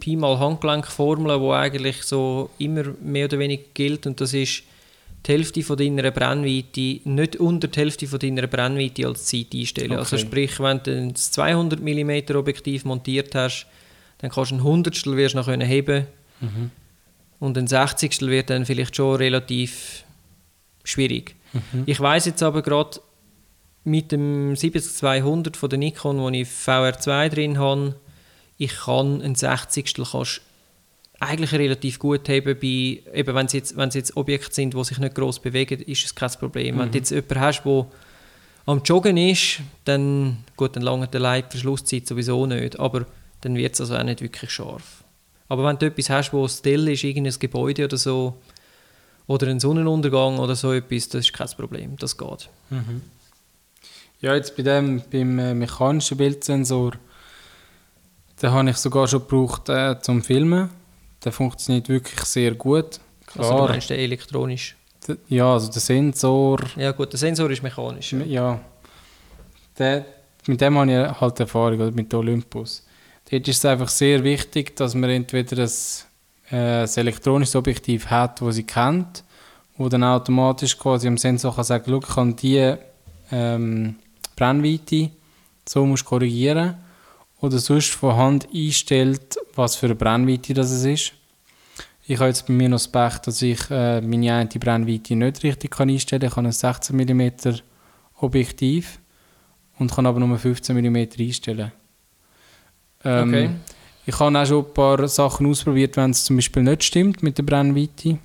Pi 0.00 0.16
mal 0.16 0.38
Handgelenkformel, 0.38 1.38
die 1.38 1.46
eigentlich 1.50 2.02
so 2.02 2.50
immer 2.58 2.84
mehr 3.02 3.26
oder 3.26 3.38
weniger 3.38 3.62
gilt 3.74 4.06
und 4.06 4.20
das 4.20 4.32
ist 4.34 4.62
die 5.26 5.32
Hälfte 5.32 5.62
von 5.62 5.76
deiner 5.76 6.10
Brennweite, 6.10 7.00
nicht 7.04 7.36
unter 7.36 7.68
die 7.68 7.78
Hälfte 7.78 8.06
von 8.06 8.18
deiner 8.18 8.46
Brennweite 8.46 9.06
als 9.06 9.26
Zeit 9.26 9.46
einstellen. 9.54 9.92
Also 9.92 10.16
Okay. 10.16 10.26
sprich, 10.26 10.60
wenn 10.60 10.82
du 10.82 10.90
ein 10.96 11.14
200 11.14 11.80
mm 11.80 12.34
Objektiv 12.36 12.84
montiert 12.84 13.34
hast, 13.34 13.66
dann 14.18 14.30
kannst 14.30 14.50
du 14.50 14.56
ein 14.56 14.62
Hundertstel 14.64 15.16
wirst 15.16 15.34
noch 15.34 15.46
können 15.46 15.66
heben 15.66 16.06
Mhm. 16.40 16.70
und 17.38 17.56
ein 17.56 17.66
Sechzigstel 17.66 18.28
wird 18.30 18.50
dann 18.50 18.66
vielleicht 18.66 18.96
schon 18.96 19.16
relativ 19.16 20.04
schwierig. 20.84 21.36
Mhm. 21.52 21.84
Ich 21.86 22.00
weiß 22.00 22.26
jetzt 22.26 22.42
aber 22.42 22.60
gerade 22.62 22.98
mit 23.84 24.12
dem 24.12 24.56
70200 24.56 25.56
von 25.56 25.68
der 25.68 25.78
Nikon, 25.78 26.18
wo 26.18 26.28
ich 26.30 26.48
VR2 26.48 27.28
drin 27.28 27.58
habe, 27.58 27.94
ich 28.56 28.74
kann 28.74 29.20
ein 29.20 29.34
Sechzigstel 29.34 30.06
kannst 30.10 30.40
eigentlich 31.20 31.52
relativ 31.52 31.98
gut 31.98 32.28
haben 32.28 32.44
bei, 32.44 33.02
eben 33.14 33.34
wenn 33.34 33.46
es 33.46 33.52
jetzt, 33.52 33.76
wenn 33.76 33.88
es 33.88 33.94
jetzt 33.94 34.16
Objekte 34.16 34.54
sind, 34.54 34.74
die 34.74 34.84
sich 34.84 34.98
nicht 34.98 35.14
gross 35.14 35.38
bewegen, 35.38 35.80
ist 35.80 36.04
es 36.04 36.14
kein 36.14 36.30
Problem. 36.30 36.78
Wenn 36.78 36.90
du 36.90 36.98
jetzt 36.98 37.10
jemanden 37.10 37.40
hast, 37.40 37.62
der 37.64 37.86
am 38.66 38.82
Joggen 38.82 39.16
ist, 39.16 39.60
dann, 39.84 40.38
gut, 40.56 40.76
dann 40.76 40.82
lange 40.82 41.08
der 41.08 41.20
Leib 41.20 41.50
Verschlusszeit 41.50 42.06
sowieso 42.06 42.46
nicht, 42.46 42.78
aber 42.78 43.06
dann 43.42 43.56
wird 43.56 43.74
es 43.74 43.80
also 43.80 43.96
auch 43.96 44.02
nicht 44.02 44.22
wirklich 44.22 44.50
scharf. 44.50 45.04
Aber 45.48 45.64
wenn 45.64 45.78
du 45.78 45.86
etwas 45.86 46.10
hast, 46.10 46.32
wo 46.32 46.48
still 46.48 46.88
ist, 46.88 47.04
irgendein 47.04 47.38
Gebäude 47.38 47.84
oder 47.84 47.96
so, 47.96 48.38
oder 49.26 49.48
ein 49.48 49.60
Sonnenuntergang 49.60 50.38
oder 50.38 50.56
so 50.56 50.72
etwas, 50.72 51.08
das 51.08 51.26
ist 51.26 51.32
kein 51.32 51.48
Problem, 51.48 51.96
das 51.96 52.16
geht. 52.16 52.48
Ja, 54.24 54.34
jetzt 54.34 54.56
bei 54.56 54.62
dem, 54.62 55.02
beim 55.12 55.38
äh, 55.38 55.52
mechanischen 55.54 56.16
Bildsensor, 56.16 56.92
den 58.40 58.50
habe 58.52 58.70
ich 58.70 58.76
sogar 58.78 59.06
schon 59.06 59.20
gebraucht 59.20 59.68
äh, 59.68 60.00
zum 60.00 60.22
Filmen. 60.22 60.70
Der 61.22 61.30
funktioniert 61.32 61.88
wirklich 61.90 62.20
sehr 62.20 62.52
gut. 62.54 63.00
Also 63.36 63.50
du 63.50 63.56
Klar, 63.56 63.68
meinst 63.68 63.90
den 63.90 63.98
elektronisch. 63.98 64.76
d- 65.06 65.16
ja, 65.28 65.52
also 65.52 65.70
der 65.70 65.80
Sensor, 65.82 66.58
Ja 66.76 66.92
gut, 66.92 67.12
der 67.12 67.18
Sensor 67.18 67.50
ist 67.50 67.62
mechanisch. 67.62 68.12
Ja. 68.14 68.24
ja, 68.24 68.60
der, 69.78 70.06
mit 70.46 70.58
dem 70.60 70.78
habe 70.78 70.90
ich 70.90 71.20
halt 71.20 71.40
Erfahrung, 71.40 71.80
oder 71.80 71.90
mit 71.90 72.12
Olympus. 72.14 72.82
Dort 73.30 73.46
ist 73.48 73.58
es 73.58 73.64
einfach 73.66 73.88
sehr 73.88 74.24
wichtig, 74.24 74.74
dass 74.76 74.94
man 74.94 75.10
entweder 75.10 75.62
ein, 75.64 75.70
äh, 76.50 76.82
ein 76.84 76.88
elektronisches 76.96 77.56
Objektiv 77.56 78.06
hat, 78.06 78.40
das 78.40 78.54
sie 78.54 78.64
kennt, 78.64 79.22
wo 79.76 79.88
dann 79.90 80.02
automatisch 80.04 80.78
quasi 80.78 81.08
am 81.08 81.18
Sensor 81.18 81.54
kann 81.54 81.64
sagen, 81.64 81.84
«Schau, 81.88 81.98
ich 81.98 82.14
kann 82.14 82.36
die 82.36 82.74
ähm, 83.30 83.96
Brennweite 84.36 85.10
so 85.68 85.86
musst 85.86 86.04
du 86.04 86.08
korrigieren 86.08 86.76
oder 87.40 87.58
sonst 87.58 87.90
von 87.94 88.16
Hand 88.16 88.48
einstellt, 88.54 89.36
was 89.54 89.76
für 89.76 89.86
eine 89.86 89.94
Brennweite 89.94 90.54
das 90.54 90.70
es 90.70 90.84
ist. 90.84 91.12
Ich 92.06 92.18
habe 92.18 92.28
jetzt 92.28 92.46
bei 92.46 92.52
mir 92.52 92.68
noch 92.68 92.76
das 92.76 92.88
Pech, 92.88 93.18
dass 93.18 93.40
ich 93.40 93.70
äh, 93.70 94.00
meine 94.02 94.34
eine 94.34 94.48
Brennweite 94.48 95.16
nicht 95.16 95.42
richtig 95.42 95.70
kann 95.70 95.88
einstellen 95.88 96.30
kann. 96.30 96.44
Ich 96.46 96.62
habe 96.62 96.68
ein 96.68 96.74
16 96.74 96.96
mm 96.96 97.30
Objektiv 98.20 98.98
und 99.78 99.92
kann 99.92 100.06
aber 100.06 100.20
nur 100.20 100.38
15 100.38 100.76
mm 100.76 100.96
einstellen. 101.18 101.72
Ähm, 103.04 103.28
Okay. 103.28 103.50
Ich 104.06 104.20
habe 104.20 104.38
auch 104.38 104.46
schon 104.46 104.66
ein 104.66 104.74
paar 104.74 105.08
Sachen 105.08 105.46
ausprobiert, 105.46 105.96
wenn 105.96 106.10
es 106.10 106.24
zum 106.24 106.36
Beispiel 106.36 106.62
nicht 106.62 106.84
stimmt 106.84 107.22
mit 107.22 107.38
der 107.38 107.42
Brennweite. 107.42 108.18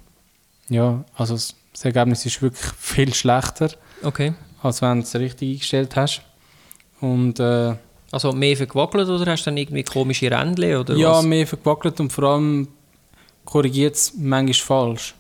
Ja, 0.68 1.06
also 1.16 1.36
das 1.36 1.56
das 1.72 1.86
Ergebnis 1.86 2.26
ist 2.26 2.42
wirklich 2.42 2.72
viel 2.78 3.14
schlechter, 3.14 3.70
Okay. 4.02 4.34
Als 4.62 4.82
wenn 4.82 4.98
du 4.98 5.04
es 5.04 5.16
richtig 5.16 5.50
eingestellt 5.52 5.96
hast. 5.96 6.22
Und 7.02 7.40
äh, 7.40 7.76
Also 8.12 8.32
mehr 8.34 8.58
vergewackelt 8.58 9.08
oder 9.08 9.32
hast 9.32 9.46
du 9.46 9.52
dann 9.52 9.58
irgendwie 9.58 9.84
komische 9.84 10.30
Rändchen 10.32 10.76
oder 10.78 10.96
ja, 10.96 11.12
was? 11.12 11.26
mehr 11.26 11.48
vergewackelt 11.48 12.00
und 12.00 12.12
vor 12.12 12.26
allem 12.26 12.68
korrigiert 13.46 13.96
es 13.96 14.14
manchmal 14.18 14.54
falsch. 14.54 15.16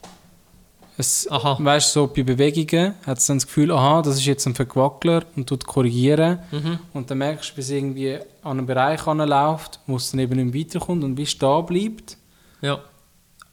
Es, 0.97 1.29
Aha. 1.31 1.57
Weißt 1.61 1.95
du, 1.95 2.01
so 2.01 2.07
bei 2.07 2.23
Bewegungen 2.23 2.93
hat 3.05 3.19
es 3.19 3.25
dann 3.25 3.37
das 3.37 3.47
Gefühl, 3.47 3.71
aha, 3.71 4.01
das 4.01 4.17
ist 4.17 4.25
jetzt 4.25 4.45
ein 4.45 4.53
Vergewackler 4.53 5.23
und 5.37 5.47
tut 5.47 5.65
korrigieren. 5.65 6.39
Mhm. 6.51 6.79
Und 6.91 7.09
dann 7.09 7.19
merkst 7.19 7.55
du, 7.55 7.61
es 7.61 7.69
irgendwie 7.69 8.17
an 8.43 8.57
einen 8.57 8.65
Bereich 8.65 9.07
anläuft, 9.07 9.79
wo 9.87 9.95
es 9.95 10.11
dann 10.11 10.19
eben 10.19 10.45
nicht 10.45 10.53
weiterkommt 10.73 11.05
und 11.05 11.15
wie 11.15 11.23
es 11.23 11.31
stehen 11.31 11.65
bleibt. 11.65 12.17
Ja. 12.61 12.81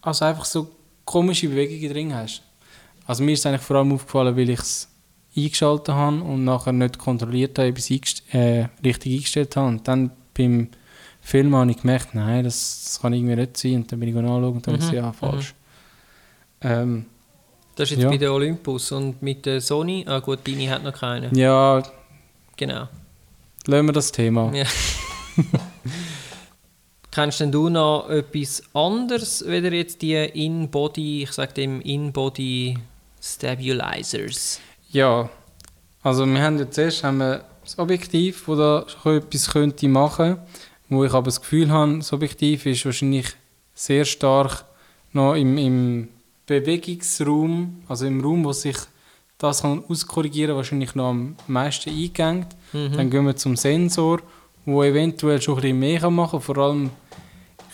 Also 0.02 0.24
einfach 0.24 0.44
so 0.44 0.68
komische 1.04 1.48
Bewegungen 1.48 1.92
drin 1.92 2.14
hast. 2.16 2.42
Also 3.06 3.22
mir 3.22 3.32
ist 3.34 3.40
es 3.40 3.46
eigentlich 3.46 3.62
vor 3.62 3.76
allem 3.76 3.92
aufgefallen, 3.92 4.36
weil 4.36 4.50
ich 4.50 4.58
es 4.58 4.88
eingeschaltet 5.36 5.94
habe 5.94 6.20
und 6.22 6.44
nachher 6.44 6.72
nicht 6.72 6.98
kontrolliert 6.98 7.58
habe, 7.58 7.68
ob 7.70 7.78
ich 7.78 7.90
es 8.02 8.22
äh, 8.34 8.68
richtig 8.84 9.14
eingestellt 9.14 9.56
habe. 9.56 9.68
Und 9.68 9.86
dann 9.88 10.10
beim 10.36 10.68
Film 11.20 11.54
habe 11.56 11.70
ich 11.70 11.78
gemerkt, 11.78 12.14
nein, 12.14 12.44
das, 12.44 12.82
das 12.84 13.00
kann 13.00 13.12
irgendwie 13.12 13.36
nicht 13.36 13.56
sein. 13.56 13.74
Und 13.76 13.92
dann 13.92 14.00
bin 14.00 14.08
ich 14.10 14.16
anschauen 14.16 14.44
und 14.44 14.66
dann 14.66 14.74
Mhm, 14.74 14.80
ist 14.80 14.92
ja 14.92 15.12
falsch. 15.12 15.54
Ähm, 16.60 17.06
Das 17.74 17.90
ist 17.90 17.96
jetzt 17.96 18.04
Ja. 18.04 18.10
bei 18.10 18.16
der 18.16 18.32
Olympus 18.32 18.90
und 18.92 19.20
mit 19.22 19.44
der 19.44 19.60
Sony, 19.60 20.04
ah 20.08 20.20
gut, 20.20 20.38
deine 20.46 20.70
hat 20.70 20.82
noch 20.82 20.94
keine. 20.94 21.30
ja, 21.38 21.82
Genau. 22.56 22.88
lassen 23.66 23.86
wir 23.86 23.92
das 23.92 24.10
Thema. 24.12 24.50
Ja. 24.54 24.64
Kennst 27.10 27.40
denn 27.40 27.50
du 27.52 27.68
noch 27.70 28.08
etwas 28.10 28.62
anderes, 28.74 29.44
weder 29.46 29.72
jetzt 29.72 30.02
die 30.02 30.14
In-Body, 30.14 31.22
ich 31.22 31.32
sage 31.32 31.54
dem 31.54 31.80
In-Body 31.80 32.78
Stabilizers? 33.22 34.60
Ja, 34.90 35.28
also 36.02 36.26
wir 36.26 36.42
haben 36.42 36.58
jetzt 36.58 36.78
erst 36.78 37.04
haben 37.04 37.18
wir 37.18 37.44
das 37.62 37.78
Objektiv, 37.78 38.44
das 38.46 38.58
da 38.58 38.86
schon 38.88 39.16
etwas 39.16 39.50
könnte 39.50 39.88
machen, 39.88 40.38
wo 40.88 41.04
ich 41.04 41.12
aber 41.12 41.26
das 41.26 41.40
Gefühl 41.40 41.70
habe, 41.70 41.98
das 41.98 42.12
Objektiv 42.12 42.64
ist 42.66 42.84
wahrscheinlich 42.84 43.34
sehr 43.74 44.04
stark 44.04 44.64
noch 45.12 45.34
im, 45.34 45.58
im 45.58 46.08
Bewegungsraum, 46.46 47.82
also 47.88 48.06
im 48.06 48.20
Raum, 48.20 48.44
wo 48.44 48.52
sich 48.52 48.76
das 49.38 49.62
kann 49.62 49.84
auskorrigieren 49.88 50.56
wahrscheinlich 50.56 50.94
noch 50.94 51.10
am 51.10 51.36
meisten 51.46 51.90
eingegangen. 51.90 52.46
Mhm. 52.72 52.92
Dann 52.96 53.10
gehen 53.10 53.26
wir 53.26 53.36
zum 53.36 53.56
Sensor, 53.56 54.20
wo 54.64 54.82
eventuell 54.82 55.42
schon 55.42 55.56
ein 55.56 55.62
bisschen 55.62 55.78
mehr 55.78 56.00
kann 56.00 56.14
machen 56.14 56.38
kann. 56.38 56.40
Vor 56.40 56.58
allem 56.58 56.90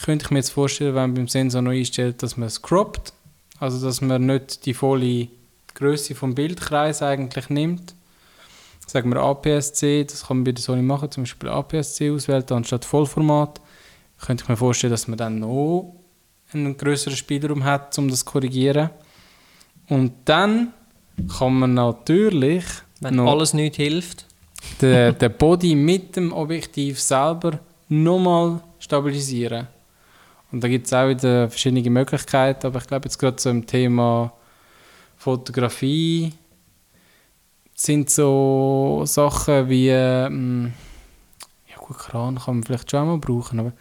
könnte 0.02 0.24
ich 0.24 0.30
mir 0.30 0.38
jetzt 0.38 0.50
vorstellen, 0.50 0.94
wenn 0.94 1.02
man 1.02 1.14
beim 1.14 1.28
Sensor 1.28 1.62
noch 1.62 1.70
einstellt, 1.70 2.22
dass 2.22 2.36
man 2.36 2.48
es 2.48 2.60
croppt, 2.60 3.12
also 3.60 3.84
dass 3.84 4.00
man 4.00 4.26
nicht 4.26 4.66
die 4.66 4.74
volle 4.74 5.28
Größe 5.74 6.14
vom 6.14 6.34
Bildkreis 6.34 7.02
eigentlich 7.02 7.48
nimmt. 7.48 7.94
Sagen 8.86 9.12
wir 9.12 9.20
APS-C, 9.20 10.04
das 10.04 10.26
kann 10.26 10.38
man 10.38 10.44
bei 10.44 10.52
der 10.52 10.62
Sony 10.62 10.82
machen, 10.82 11.10
zum 11.10 11.22
Beispiel 11.22 11.48
APS-C 11.48 12.10
auswählen 12.10 12.44
anstatt 12.50 12.84
Vollformat. 12.84 13.60
Könnte 14.20 14.44
ich 14.44 14.48
mir 14.48 14.56
vorstellen, 14.56 14.90
dass 14.90 15.08
man 15.08 15.18
dann 15.18 15.38
noch 15.38 15.94
einen 16.52 16.76
größeren 16.76 17.16
Spielraum 17.16 17.64
hat, 17.64 17.96
um 17.98 18.08
das 18.08 18.20
zu 18.20 18.24
korrigieren. 18.26 18.90
Und 19.88 20.12
dann 20.24 20.72
kann 21.38 21.54
man 21.54 21.74
natürlich 21.74 22.64
Wenn 23.00 23.16
noch 23.16 23.30
alles 23.30 23.54
nicht 23.54 23.76
hilft. 23.76 24.26
den, 24.80 25.16
den 25.18 25.32
Body 25.36 25.74
mit 25.74 26.16
dem 26.16 26.32
Objektiv 26.32 27.00
selber 27.00 27.60
nochmal 27.88 28.60
stabilisieren. 28.78 29.68
Und 30.50 30.62
da 30.62 30.68
gibt 30.68 30.86
es 30.86 30.92
auch 30.92 31.08
wieder 31.08 31.48
verschiedene 31.48 31.88
Möglichkeiten, 31.88 32.66
aber 32.66 32.78
ich 32.78 32.86
glaube 32.86 33.06
jetzt 33.06 33.18
gerade 33.18 33.40
so 33.40 33.48
im 33.48 33.66
Thema 33.66 34.32
Fotografie 35.22 36.32
sind 37.76 38.10
so 38.10 39.04
Sachen 39.04 39.68
wie 39.68 39.88
ähm, 39.88 40.72
ja 41.68 41.76
gut, 41.76 41.96
Kran 41.96 42.40
kann 42.40 42.56
man 42.56 42.64
vielleicht 42.64 42.90
schon 42.90 43.06
mal 43.06 43.18
brauchen, 43.18 43.60
aber 43.60 43.72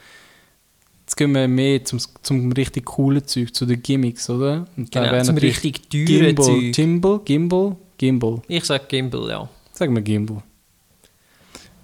jetzt 1.02 1.18
gehen 1.18 1.32
wir 1.32 1.48
mehr 1.48 1.84
zum, 1.84 2.00
zum 2.22 2.52
richtig 2.52 2.86
coolen 2.86 3.26
Zeug, 3.26 3.56
zu 3.56 3.66
den 3.66 3.82
Gimmicks, 3.82 4.30
oder? 4.30 4.68
Und 4.78 4.92
Genau, 4.92 5.24
zum 5.24 5.38
richtig 5.38 5.90
teuren 5.90 6.06
Gimbal, 6.06 6.46
Zeug. 6.46 6.74
Gimbal, 6.74 7.20
Gimbal, 7.26 7.76
Gimbal. 7.98 8.42
Ich 8.48 8.66
sage 8.66 8.84
Gimbal, 8.88 9.30
ja. 9.30 9.50
Sagen 9.74 9.96
wir 9.96 10.04
Gimbal. 10.04 10.44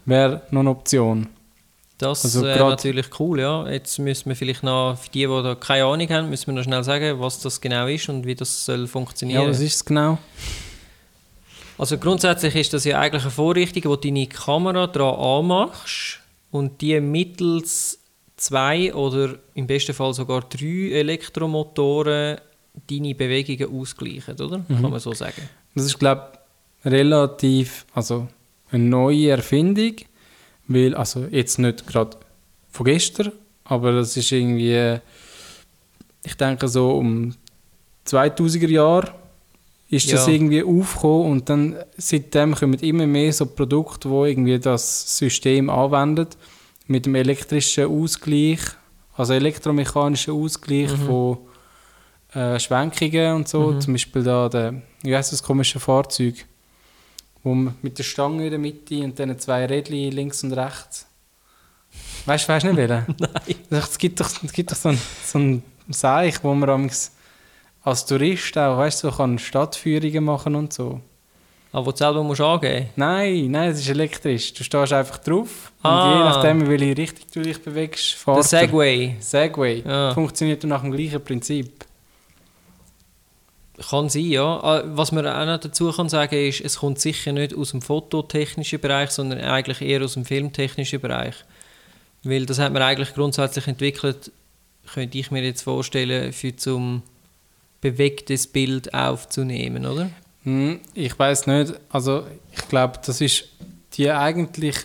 Wäre 0.06 0.44
noch 0.52 0.60
eine 0.60 0.70
Option. 0.70 1.28
Das 1.98 2.24
Also 2.24 2.44
wäre 2.44 2.60
grad- 2.60 2.70
natürlich 2.70 3.08
cool, 3.20 3.40
ja. 3.40 3.68
Jetzt 3.70 3.98
müssen 3.98 4.30
wir 4.30 4.36
vielleicht 4.36 4.62
noch, 4.64 4.98
für 4.98 5.10
die, 5.10 5.22
die 5.26 5.44
da 5.44 5.56
keine 5.56 5.86
Ahnung 5.86 6.08
haben, 6.10 6.30
müssen 6.30 6.48
wir 6.48 6.54
noch 6.54 6.64
schnell 6.64 6.84
sagen, 6.84 7.20
was 7.20 7.40
das 7.40 7.60
genau 7.60 7.88
ist 7.88 8.08
und 8.10 8.26
wie 8.26 8.36
das 8.36 8.66
soll 8.66 8.86
funktionieren. 8.88 9.44
Ja, 9.44 9.50
was 9.50 9.60
ist 9.60 9.76
es 9.76 9.86
genau? 9.86 10.20
Also 11.78 11.98
grundsätzlich 11.98 12.56
ist 12.56 12.74
das 12.74 12.86
ja 12.86 13.00
eigentlich 13.00 13.24
eine 13.24 13.32
Vorrichtung, 13.32 13.84
wo 13.86 13.96
du 13.96 14.08
deine 14.08 14.28
Kamera 14.28 14.88
dran 14.88 15.16
anmachst 15.16 16.20
und 16.52 16.82
die 16.82 17.00
mittels 17.00 18.00
zwei 18.36 18.94
oder 18.94 19.36
im 19.56 19.66
besten 19.68 19.94
Fall 19.94 20.14
sogar 20.14 20.42
drei 20.42 20.92
Elektromotoren 20.94 22.38
deine 22.90 23.16
Bewegungen 23.16 23.80
ausgleichen, 23.82 24.40
oder? 24.40 24.60
Mhm. 24.68 24.82
Kann 24.82 24.92
man 24.92 25.00
so 25.00 25.14
sagen. 25.14 25.50
Das 25.74 25.86
ist, 25.86 25.98
glaube 26.00 26.28
ich, 26.84 26.92
relativ, 26.92 27.86
also 27.94 28.28
eine 28.72 28.84
neue 28.84 29.30
Erfindung, 29.30 29.96
weil, 30.68 30.96
also 30.96 31.26
jetzt 31.32 31.60
nicht 31.60 31.88
gerade 31.88 32.18
von 32.70 32.86
gestern, 32.86 33.32
aber 33.64 33.92
das 33.94 34.16
ist 34.18 34.32
irgendwie, 34.32 35.00
ich 36.24 36.36
denke 36.36 36.68
so 36.68 36.92
um 36.92 37.34
2000er 38.06 38.68
Jahre 38.70 39.12
ist 39.90 40.12
das 40.12 40.28
Ja. 40.28 40.34
irgendwie 40.34 40.64
aufgekommen 40.64 41.32
und 41.32 41.50
dann 41.50 41.76
seitdem 41.98 42.54
kommen 42.56 42.80
immer 42.80 43.08
mehr 43.08 43.32
so 43.32 43.46
Produkte, 43.46 44.10
wo 44.10 44.26
irgendwie 44.26 44.60
das 44.60 45.18
System 45.18 45.70
anwendet 45.70 46.36
mit 46.88 47.06
dem 47.06 47.16
elektrischen 47.16 47.86
Ausgleich, 47.86 48.60
also 49.16 49.34
elektromechanischen 49.34 50.34
Ausgleich 50.34 50.92
Mhm. 50.92 50.98
von 51.06 51.38
äh, 52.34 52.60
Schwenkungen 52.60 53.36
und 53.36 53.48
so, 53.48 53.72
Mhm. 53.72 53.82
zum 53.82 53.94
Beispiel 53.94 54.24
da 54.24 54.50
der, 54.50 54.82
wie 55.04 55.16
heisst 55.16 55.32
das 55.32 55.42
komische 55.42 55.80
Fahrzeug, 55.80 56.46
man 57.54 57.76
mit 57.82 57.98
der 57.98 58.04
Stange 58.04 58.46
in 58.46 58.50
der 58.52 58.60
Mitte 58.60 59.00
und 59.04 59.18
dann 59.20 59.38
zwei 59.40 59.66
Rädchen 59.66 60.12
links 60.12 60.44
und 60.44 60.54
rechts. 60.54 61.06
Weißt 62.26 62.48
du, 62.48 62.54
weißt 62.54 62.66
du 62.66 62.74
nicht 62.74 62.78
welchen? 62.90 63.16
Nein. 63.20 63.82
Es 63.82 63.98
gibt 63.98 64.20
doch, 64.20 64.30
es 64.44 64.52
gibt 64.52 64.72
doch 64.72 64.76
so 64.76 64.90
ein, 64.90 65.02
so 65.26 65.40
ein 65.40 65.64
Seich, 65.90 66.44
wo 66.44 66.54
man 66.54 66.90
als 67.84 68.06
Tourist 68.06 68.58
auch, 68.58 68.78
weißt 68.78 69.04
du, 69.04 69.10
so 69.10 69.16
kann 69.18 69.40
Stadtführungen 69.40 70.24
machen 70.24 70.56
und 70.56 70.74
so. 70.74 71.00
Aber 71.72 71.86
wo 71.86 71.92
du 71.92 71.98
selber 71.98 72.24
musst 72.24 72.42
angeben 72.42 72.88
Nein, 72.96 73.52
nein, 73.52 73.72
es 73.72 73.80
ist 73.80 73.90
elektrisch. 73.90 74.54
Du 74.54 74.64
stehst 74.64 74.94
einfach 74.94 75.18
drauf 75.20 75.72
Ah. 75.84 76.04
und 76.12 76.18
je 76.18 76.24
nachdem, 76.24 76.62
in 76.62 76.70
welche 76.70 76.98
Richtung 76.98 77.26
du 77.34 77.42
dich 77.42 77.62
bewegst, 77.62 78.14
Der 78.14 78.20
fährt 78.36 78.38
er. 78.38 78.44
Segway. 78.44 79.16
Segway. 79.20 79.84
Ja. 79.86 80.14
Funktioniert 80.14 80.64
nach 80.64 80.82
dem 80.82 80.92
gleichen 80.92 81.24
Prinzip. 81.24 81.86
Kann 83.90 84.10
sein, 84.10 84.26
ja. 84.26 84.60
Ah, 84.64 84.84
Was 84.86 85.12
man 85.12 85.28
auch 85.28 85.46
noch 85.46 85.60
dazu 85.60 85.92
kann 85.92 86.10
sagen 86.10 86.36
ist, 86.36 86.62
es 86.62 86.78
kommt 86.80 87.00
sicher 87.00 87.32
nicht 87.32 87.56
aus 87.56 87.72
dem 87.72 87.82
fototechnischen 87.82 88.80
Bereich, 88.80 89.12
sondern 89.12 89.40
eigentlich 89.40 89.82
eher 89.82 90.04
aus 90.04 90.14
dem 90.14 90.26
filmtechnischen 90.26 91.00
Bereich. 91.00 91.36
Weil 92.24 92.46
das 92.46 92.60
hat 92.60 92.74
man 92.74 92.82
eigentlich 92.82 93.14
grundsätzlich 93.14 93.68
entwickelt, 93.68 94.32
könnte 94.94 95.18
ich 95.18 95.32
mir 95.32 95.44
jetzt 95.44 95.62
vorstellen, 95.62 96.34
für 96.34 96.56
zum 96.56 97.04
bewegtes 97.82 98.48
Bild 98.48 98.94
aufzunehmen, 98.94 99.86
oder? 99.86 100.10
Hm, 100.44 100.80
ich 100.94 101.18
weiß 101.18 101.48
nicht. 101.48 101.74
Also 101.90 102.26
ich 102.52 102.68
glaube, 102.70 103.00
das 103.06 103.22
ist 103.22 103.46
die 103.94 104.10
eigentlich 104.10 104.76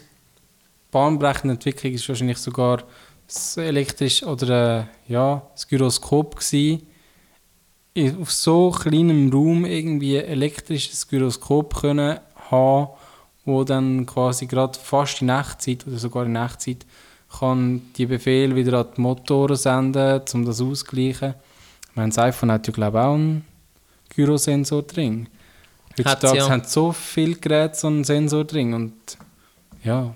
bahnbrechende 0.91 1.55
Entwicklung 1.55 1.93
ist 1.93 2.09
wahrscheinlich 2.09 2.39
sogar 2.39 2.85
das 3.27 3.57
elektrisch 3.57 4.23
oder 4.23 4.81
äh, 5.09 5.13
ja 5.13 5.43
das 5.55 5.67
Gyroskop 5.67 6.37
gsi. 6.37 6.81
Auf 8.21 8.33
so 8.33 8.71
kleinem 8.71 9.31
Raum 9.31 9.67
irgendwie 9.67 10.19
ein 10.19 10.25
elektrisches 10.25 11.07
Gyroskop 11.09 11.75
können 11.75 12.19
haben, 12.51 12.89
wo 13.45 13.65
dann 13.65 14.07
quasi 14.07 14.47
gerade 14.47 14.79
fast 14.79 15.21
in 15.21 15.29
Echtzeit 15.29 15.87
oder 15.87 15.99
sogar 15.99 16.25
in 16.25 16.37
Echtzeit 16.37 16.87
kann 17.39 17.83
die 17.97 18.07
Befehl 18.07 18.55
wieder 18.55 18.81
an 18.81 18.87
die 18.97 19.01
Motoren 19.01 19.57
senden, 19.57 20.23
um 20.33 20.45
das 20.45 20.61
auszugleichen. 20.61 21.35
Ich 21.91 21.97
meine, 21.97 22.09
das 22.09 22.19
iPhone 22.19 22.53
hat 22.53 22.67
ja 22.67 22.73
glaube 22.73 22.99
ich 22.99 23.05
auch 23.05 23.15
einen 23.15 23.45
Gyrosensor 24.15 24.83
drin. 24.83 25.29
Heutzutage 25.99 26.39
ja. 26.39 26.49
haben 26.49 26.65
so 26.65 26.93
viele 26.93 27.35
Geräte 27.37 27.77
so 27.77 27.89
einen 27.89 28.05
Sensor 28.05 28.45
drin 28.45 28.73
und 28.73 28.95
ja, 29.85 30.15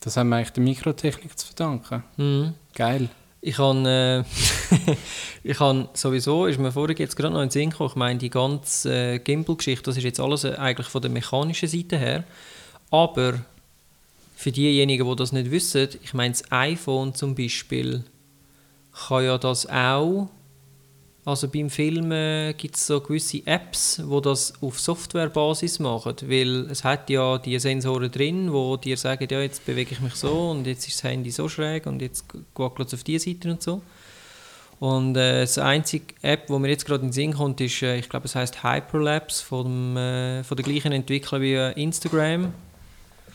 das 0.00 0.16
haben 0.16 0.28
wir 0.28 0.36
eigentlich 0.36 0.52
der 0.52 0.62
Mikrotechnik 0.62 1.38
zu 1.38 1.46
verdanken. 1.46 2.02
Mhm. 2.16 2.54
Geil. 2.74 3.08
Ich 3.46 3.58
habe 3.58 4.24
äh, 4.24 4.96
ich 5.44 5.60
han 5.60 5.90
sowieso, 5.92 6.46
ist 6.46 6.58
mir 6.58 6.72
vorhin 6.72 6.96
jetzt 6.96 7.14
gerade 7.14 7.34
noch 7.34 7.42
in 7.42 7.48
den 7.48 7.52
Sinn 7.52 7.68
gekommen, 7.68 7.90
ich 7.90 7.96
meine, 7.96 8.18
die 8.18 8.30
ganze 8.30 9.16
äh, 9.16 9.18
Gimbal-Geschichte, 9.18 9.82
das 9.82 9.98
ist 9.98 10.04
jetzt 10.04 10.18
alles 10.18 10.44
äh, 10.44 10.54
eigentlich 10.54 10.86
von 10.86 11.02
der 11.02 11.10
mechanischen 11.10 11.68
Seite 11.68 11.98
her. 11.98 12.24
Aber 12.90 13.42
für 14.34 14.50
diejenigen, 14.50 15.06
die 15.06 15.16
das 15.16 15.32
nicht 15.32 15.50
wissen, 15.50 15.90
ich 16.02 16.14
meine, 16.14 16.32
das 16.32 16.50
iPhone 16.50 17.14
zum 17.14 17.34
Beispiel 17.34 18.04
kann 18.94 19.24
ja 19.24 19.36
das 19.36 19.68
auch. 19.68 20.30
Also 21.26 21.48
beim 21.48 21.70
Filmen 21.70 22.54
gibt 22.56 22.76
es 22.76 22.86
so 22.86 23.00
gewisse 23.00 23.46
Apps, 23.46 24.02
wo 24.04 24.20
das 24.20 24.52
auf 24.60 24.78
Softwarebasis 24.78 25.78
machen, 25.78 26.16
weil 26.26 26.66
es 26.70 26.84
hat 26.84 27.08
ja 27.08 27.38
die 27.38 27.58
Sensoren 27.58 28.10
drin, 28.10 28.52
wo 28.52 28.76
dir 28.76 28.98
sagen, 28.98 29.26
ja 29.30 29.40
jetzt 29.40 29.64
bewege 29.64 29.92
ich 29.92 30.00
mich 30.00 30.14
so 30.16 30.50
und 30.50 30.66
jetzt 30.66 30.86
ist 30.86 31.02
das 31.02 31.10
Handy 31.10 31.30
so 31.30 31.48
schräg 31.48 31.86
und 31.86 32.02
jetzt 32.02 32.26
wackelt 32.54 32.88
es 32.88 32.94
auf 32.94 33.04
diese 33.04 33.30
Seite 33.30 33.50
und 33.52 33.62
so. 33.62 33.80
Und 34.80 35.16
äh, 35.16 35.40
das 35.40 35.56
einzige 35.56 36.14
App, 36.20 36.50
wo 36.50 36.58
mir 36.58 36.68
jetzt 36.68 36.84
gerade 36.84 37.00
in 37.02 37.08
den 37.08 37.12
Sinn 37.12 37.32
kommt, 37.32 37.58
ist, 37.62 37.80
äh, 37.80 37.96
ich 37.96 38.08
glaube, 38.10 38.26
es 38.26 38.34
heißt 38.34 38.62
Hyperlapse 38.62 39.42
von, 39.42 39.96
äh, 39.96 40.44
von 40.44 40.56
der 40.58 40.64
gleichen 40.64 40.92
Entwickler 40.92 41.40
wie 41.40 41.54
äh, 41.54 41.72
Instagram 41.80 42.52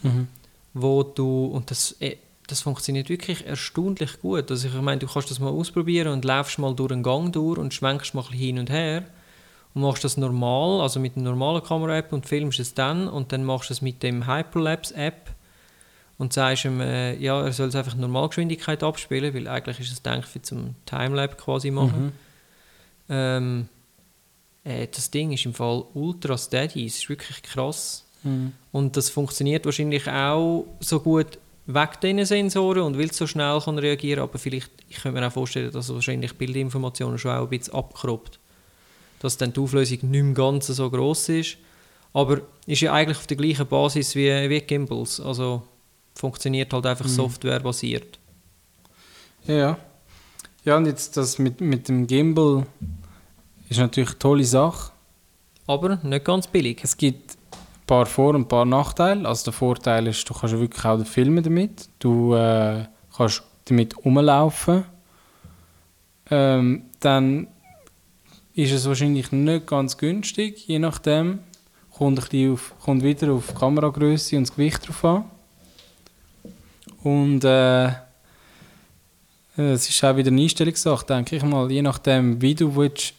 Mhm. 0.02 0.28
wo 0.74 1.04
du, 1.04 1.48
und 1.48 1.70
das, 1.72 1.94
äh, 2.00 2.16
das 2.50 2.62
funktioniert 2.62 3.10
wirklich 3.10 3.46
erstaunlich 3.46 4.20
gut. 4.22 4.50
Also 4.50 4.68
ich 4.68 4.74
meine, 4.82 5.00
du 5.00 5.08
kannst 5.08 5.32
das 5.32 5.40
mal 5.40 5.50
ausprobieren 5.50 6.08
und 6.10 6.26
läufst 6.26 6.60
mal 6.60 6.76
durch 6.76 6.92
einen 6.92 7.04
Gang 7.04 7.32
durch 7.32 7.58
und 7.58 7.74
schwenkst 7.74 8.14
mal 8.14 8.24
hin 8.26 8.60
und 8.60 8.70
her 8.70 9.04
und 9.74 9.82
machst 9.82 10.04
das 10.04 10.18
normal, 10.18 10.82
also 10.82 11.00
mit 11.00 11.16
einer 11.16 11.30
normalen 11.30 11.64
Kamera-App 11.64 12.12
und 12.12 12.26
filmst 12.26 12.60
es 12.60 12.74
dann 12.74 13.08
und 13.08 13.32
dann 13.32 13.44
machst 13.44 13.70
du 13.70 13.74
es 13.74 13.82
mit 13.82 14.02
dem 14.04 14.28
Hyperlapse-App 14.28 15.32
und 16.18 16.34
sagst 16.34 16.66
ihm, 16.66 16.82
äh, 16.82 17.16
ja, 17.16 17.42
er 17.42 17.54
soll 17.54 17.70
es 17.70 17.76
einfach 17.76 17.94
in 17.94 18.02
Normalgeschwindigkeit 18.02 18.84
abspielen, 18.84 19.34
weil 19.34 19.48
eigentlich 19.48 19.80
ist 19.80 19.92
es 19.92 20.04
gedacht 20.04 20.28
für 20.28 20.42
zum 20.42 20.76
Timelapse 20.86 21.38
quasi 21.38 21.72
machen. 21.72 22.06
Mhm. 22.06 22.12
Ähm, 23.10 23.70
äh, 24.64 24.88
das 24.88 25.12
Ding 25.12 25.32
ist 25.32 25.46
im 25.46 25.54
Fall 25.54 25.84
ultra 25.94 26.38
steady, 26.38 26.86
es 26.86 26.98
ist 26.98 27.10
wirklich 27.10 27.42
krass. 27.42 28.06
Mhm. 28.24 28.54
Und 28.72 28.98
das 28.98 29.10
funktioniert 29.10 29.66
wahrscheinlich 29.66 30.10
auch 30.10 30.66
so 30.80 31.00
gut 31.00 31.38
weg 31.74 32.02
diesen 32.02 32.26
Sensoren 32.26 32.82
und 32.84 32.98
will 32.98 33.12
so 33.12 33.28
schnell 33.28 33.60
kann 33.62 33.78
reagieren, 33.78 34.22
aber 34.24 34.38
vielleicht, 34.40 34.72
ich 34.88 34.98
könnte 34.98 35.20
mir 35.20 35.28
auch 35.28 35.32
vorstellen, 35.32 35.72
dass 35.72 35.94
wahrscheinlich 35.94 36.36
Bildinformationen 36.36 37.18
schon 37.18 37.32
auch 37.32 37.44
ein 37.44 37.50
bisschen 37.50 37.76
abkroppt. 37.76 38.40
Dass 39.20 39.38
dann 39.38 39.54
die 39.54 39.60
Auflösung 39.60 40.00
nicht 40.10 40.24
mehr 40.24 40.34
ganz 40.34 40.68
so 40.68 40.90
groß 40.90 41.30
ist. 41.30 41.58
Aber 42.14 42.42
ist 42.66 42.82
ja 42.82 42.94
eigentlich 42.94 43.18
auf 43.18 43.28
der 43.28 43.38
gleichen 43.38 43.68
Basis 43.68 44.16
wie, 44.16 44.50
wie 44.50 44.62
Gimbals. 44.62 45.20
Also 45.20 45.62
funktioniert 46.16 46.74
halt 46.74 46.86
einfach 46.86 47.06
Mhm. 47.06 47.10
softwarebasiert. 47.10 48.18
Ja, 49.46 49.78
ja. 50.64 50.78
Und 50.78 50.86
jetzt 50.86 51.18
das 51.18 51.38
mit, 51.38 51.62
mit 51.62 51.88
dem 51.88 52.08
Gimbal 52.08 52.66
ist 53.70 53.78
natürlich 53.80 54.10
eine 54.12 54.20
tolle 54.20 54.44
Sache. 54.44 54.92
Aber 55.68 55.98
nicht 56.02 56.26
ganz 56.26 56.48
billig. 56.48 56.80
Es 56.84 56.98
gibt 56.98 57.38
paar 57.90 58.06
Vor- 58.06 58.36
und 58.36 58.48
paar 58.48 58.66
Nachteile. 58.66 59.28
Also 59.28 59.46
der 59.46 59.54
Vorteil 59.54 60.06
ist, 60.06 60.30
du 60.30 60.34
kannst 60.36 60.60
wirklich 60.60 60.86
auch 60.86 61.04
filmen 61.04 61.44
damit. 61.44 61.90
Du 61.98 62.36
äh, 62.36 62.86
kannst 63.18 63.42
damit 63.66 63.98
rumlaufen. 64.06 64.86
Ähm, 66.30 66.84
dann 67.00 67.48
ist 68.54 68.74
es 68.74 68.88
wahrscheinlich 68.88 69.32
nicht 69.32 69.66
ganz 69.66 69.98
günstig, 69.98 70.68
je 70.68 70.78
nachdem. 70.78 71.40
Kommt, 71.90 72.20
ein 72.20 72.24
bisschen 72.30 72.54
auf, 72.54 72.74
kommt 72.80 73.04
wieder 73.04 73.32
auf 73.34 73.56
Kameragröße 73.56 74.38
und 74.38 74.48
das 74.48 74.56
Gewicht 74.56 74.88
drauf 74.88 75.04
an. 75.04 75.24
Und 77.02 77.44
äh, 77.44 77.88
es 79.58 79.90
ist 79.90 80.04
auch 80.04 80.16
wieder 80.16 80.30
eine 80.30 80.42
Einstellungssache, 80.42 81.08
denke 81.08 81.38
ich 81.38 81.44
mal. 81.44 81.72
Je 81.72 81.82
nachdem, 81.82 82.40
wie 82.40 82.54
du 82.54 82.76
willst, 82.76 83.16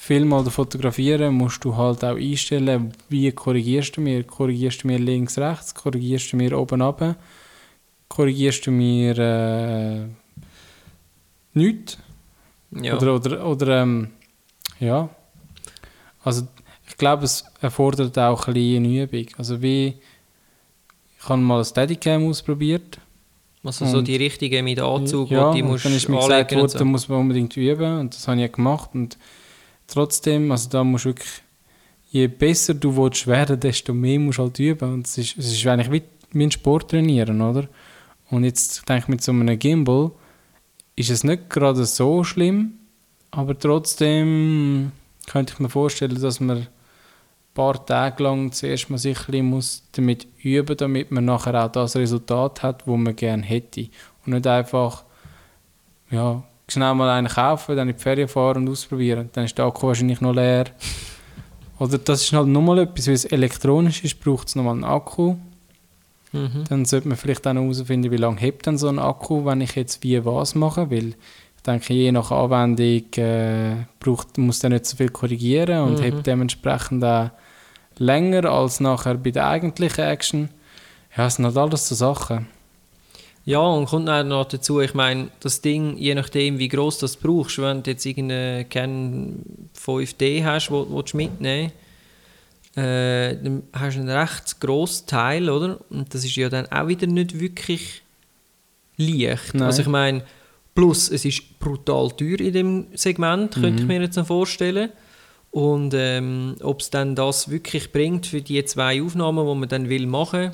filmen 0.00 0.32
oder 0.32 0.50
fotografieren, 0.50 1.34
musst 1.34 1.62
du 1.62 1.76
halt 1.76 2.02
auch 2.04 2.16
einstellen, 2.16 2.90
wie 3.10 3.30
korrigierst 3.32 3.98
du 3.98 4.00
mir. 4.00 4.24
Korrigierst 4.24 4.82
du 4.82 4.86
mir 4.86 4.98
links, 4.98 5.36
rechts, 5.36 5.74
korrigierst 5.74 6.32
du 6.32 6.38
mir 6.38 6.58
oben, 6.58 6.80
runter, 6.80 7.16
korrigierst 8.08 8.66
du 8.66 8.70
mir 8.70 9.18
äh, 9.18 10.06
nichts. 11.52 11.98
Ja. 12.70 12.96
Oder, 12.96 13.14
oder, 13.16 13.46
oder 13.46 13.82
ähm, 13.82 14.08
ja. 14.78 15.10
Also 16.24 16.48
ich 16.88 16.96
glaube, 16.96 17.24
es 17.24 17.44
erfordert 17.60 18.18
auch 18.18 18.48
ein 18.48 18.54
bisschen 18.54 18.84
eine 18.84 19.02
Übung. 19.02 19.26
Also 19.36 19.60
wie, 19.60 19.98
ich 21.18 21.28
habe 21.28 21.42
mal 21.42 21.58
ein 21.58 21.64
Steadicam 21.66 22.26
ausprobiert. 22.26 22.98
also 23.62 23.84
so 23.84 24.00
die 24.00 24.16
richtige 24.16 24.62
mit 24.62 24.80
Anzug, 24.80 25.30
ja, 25.30 25.52
die 25.52 25.62
musst 25.62 25.84
dann 25.84 25.92
ist 25.92 26.08
mir 26.08 26.16
gesagt 26.16 26.54
worden, 26.54 26.68
so. 26.70 26.84
muss 26.86 27.06
man 27.06 27.18
unbedingt 27.18 27.54
üben 27.54 28.00
und 28.00 28.14
das 28.14 28.26
habe 28.26 28.42
ich 28.42 28.50
gemacht 28.50 28.90
und 28.94 29.18
trotzdem, 29.92 30.50
also 30.50 30.68
da 30.68 30.84
musst 30.84 31.04
du 31.04 31.10
wirklich, 31.10 31.42
je 32.10 32.26
besser 32.26 32.74
du 32.74 32.96
willst 32.96 33.26
werden, 33.26 33.60
desto 33.60 33.92
mehr 33.92 34.18
musst 34.18 34.38
du 34.38 34.42
halt 34.42 34.58
üben 34.58 34.94
und 34.94 35.06
es 35.06 35.18
ist, 35.18 35.38
es 35.38 35.52
ist 35.52 35.66
eigentlich 35.66 35.90
wie, 35.90 36.02
wie 36.32 36.44
ein 36.44 36.50
Sport 36.50 36.90
trainieren, 36.90 37.40
oder? 37.40 37.68
Und 38.30 38.44
jetzt 38.44 38.88
denke 38.88 39.04
ich 39.04 39.08
mit 39.08 39.22
so 39.22 39.32
einem 39.32 39.58
Gimbal 39.58 40.12
ist 40.96 41.10
es 41.10 41.24
nicht 41.24 41.48
gerade 41.48 41.84
so 41.84 42.24
schlimm, 42.24 42.74
aber 43.30 43.58
trotzdem 43.58 44.92
könnte 45.26 45.54
ich 45.54 45.58
mir 45.58 45.70
vorstellen, 45.70 46.20
dass 46.20 46.40
man 46.40 46.58
ein 46.58 46.68
paar 47.54 47.84
Tage 47.86 48.22
lang 48.22 48.52
zuerst 48.52 48.90
mal 48.90 48.98
sich 48.98 49.18
ein 49.18 49.26
bisschen 49.26 49.46
muss 49.46 49.82
damit 49.92 50.26
üben 50.42 50.76
damit 50.76 51.10
man 51.10 51.24
nachher 51.24 51.64
auch 51.64 51.72
das 51.72 51.96
Resultat 51.96 52.62
hat, 52.62 52.86
wo 52.86 52.96
man 52.96 53.16
gerne 53.16 53.42
hätte. 53.42 53.88
Und 54.26 54.34
nicht 54.34 54.46
einfach 54.46 55.04
ja, 56.10 56.42
schnell 56.72 56.94
mal 56.94 57.10
einen 57.10 57.28
kaufen, 57.28 57.76
dann 57.76 57.88
in 57.88 57.96
die 57.96 58.02
Ferien 58.02 58.28
fahren 58.28 58.58
und 58.58 58.68
ausprobieren. 58.70 59.30
Dann 59.32 59.44
ist 59.44 59.56
der 59.58 59.64
Akku 59.66 59.86
wahrscheinlich 59.88 60.20
noch 60.20 60.34
leer. 60.34 60.64
Oder 61.78 61.98
das 61.98 62.22
ist 62.22 62.32
halt 62.32 62.46
nochmal 62.48 62.80
etwas, 62.80 63.06
weil 63.06 63.14
es 63.14 63.24
elektronisch 63.24 64.04
ist, 64.04 64.20
braucht 64.20 64.48
es 64.48 64.56
nochmal 64.56 64.74
einen 64.74 64.84
Akku. 64.84 65.36
Mhm. 66.32 66.64
Dann 66.68 66.84
sollte 66.84 67.08
man 67.08 67.16
vielleicht 67.16 67.46
auch 67.46 67.52
noch 67.54 67.62
herausfinden, 67.62 68.10
wie 68.10 68.16
lange 68.16 68.40
hebt 68.40 68.66
denn 68.66 68.78
so 68.78 68.88
ein 68.88 68.98
Akku, 68.98 69.44
wenn 69.44 69.60
ich 69.62 69.74
jetzt 69.74 70.02
wie 70.04 70.24
was 70.24 70.54
mache, 70.54 70.90
weil 70.90 71.08
ich 71.56 71.62
denke, 71.66 71.92
je 71.92 72.12
nach 72.12 72.30
Anwendung 72.30 73.02
äh, 73.16 73.86
braucht, 73.98 74.38
muss 74.38 74.60
der 74.60 74.70
nicht 74.70 74.86
so 74.86 74.96
viel 74.96 75.08
korrigieren 75.10 75.80
und 75.84 75.98
Mhm. 75.98 76.02
hebt 76.04 76.26
dementsprechend 76.26 77.04
auch 77.04 77.30
länger 77.98 78.44
als 78.46 78.80
nachher 78.80 79.14
bei 79.14 79.30
der 79.30 79.46
eigentlichen 79.48 80.04
Action. 80.04 80.48
Ja, 81.16 81.26
es 81.26 81.34
sind 81.34 81.44
halt 81.46 81.56
alles 81.56 81.88
so 81.88 81.94
Sachen. 81.94 82.46
Ja, 83.44 83.60
und 83.60 83.86
kommt 83.86 84.08
dann 84.08 84.28
noch 84.28 84.46
dazu, 84.46 84.80
ich 84.80 84.94
meine, 84.94 85.28
das 85.40 85.60
Ding, 85.60 85.96
je 85.96 86.14
nachdem, 86.14 86.58
wie 86.58 86.68
groß 86.68 86.98
das 86.98 87.16
brauchst, 87.16 87.60
wenn 87.60 87.82
du 87.82 87.90
jetzt 87.90 88.04
irgendeinen 88.04 88.68
Canon 88.68 89.42
5D 89.74 90.44
hast, 90.44 90.70
wo, 90.70 90.86
wo 90.90 91.02
du 91.02 91.16
mitnehmen 91.16 91.72
äh, 92.76 93.36
dann 93.36 93.64
hast 93.72 93.96
du 93.96 94.00
einen 94.00 94.10
recht 94.10 94.60
grossen 94.60 95.06
Teil, 95.06 95.50
oder? 95.50 95.80
Und 95.90 96.14
das 96.14 96.24
ist 96.24 96.36
ja 96.36 96.48
dann 96.48 96.66
auch 96.70 96.86
wieder 96.86 97.06
nicht 97.06 97.40
wirklich 97.40 98.02
leicht. 98.96 99.54
Nein. 99.54 99.62
Also 99.62 99.82
ich 99.82 99.88
meine, 99.88 100.22
plus 100.74 101.10
es 101.10 101.24
ist 101.24 101.58
brutal 101.58 102.10
teuer 102.12 102.40
in 102.40 102.52
dem 102.52 102.86
Segment, 102.94 103.54
könnte 103.54 103.82
ich 103.82 103.88
mir 103.88 104.00
jetzt 104.00 104.16
noch 104.16 104.26
vorstellen. 104.26 104.90
Und 105.50 105.94
ähm, 105.96 106.54
ob 106.62 106.80
es 106.80 106.90
dann 106.90 107.16
das 107.16 107.50
wirklich 107.50 107.90
bringt 107.90 108.26
für 108.26 108.40
die 108.40 108.64
zwei 108.64 109.02
Aufnahmen, 109.02 109.44
die 109.44 109.54
man 109.54 109.68
dann 109.68 109.88
will 109.88 110.06
machen, 110.06 110.52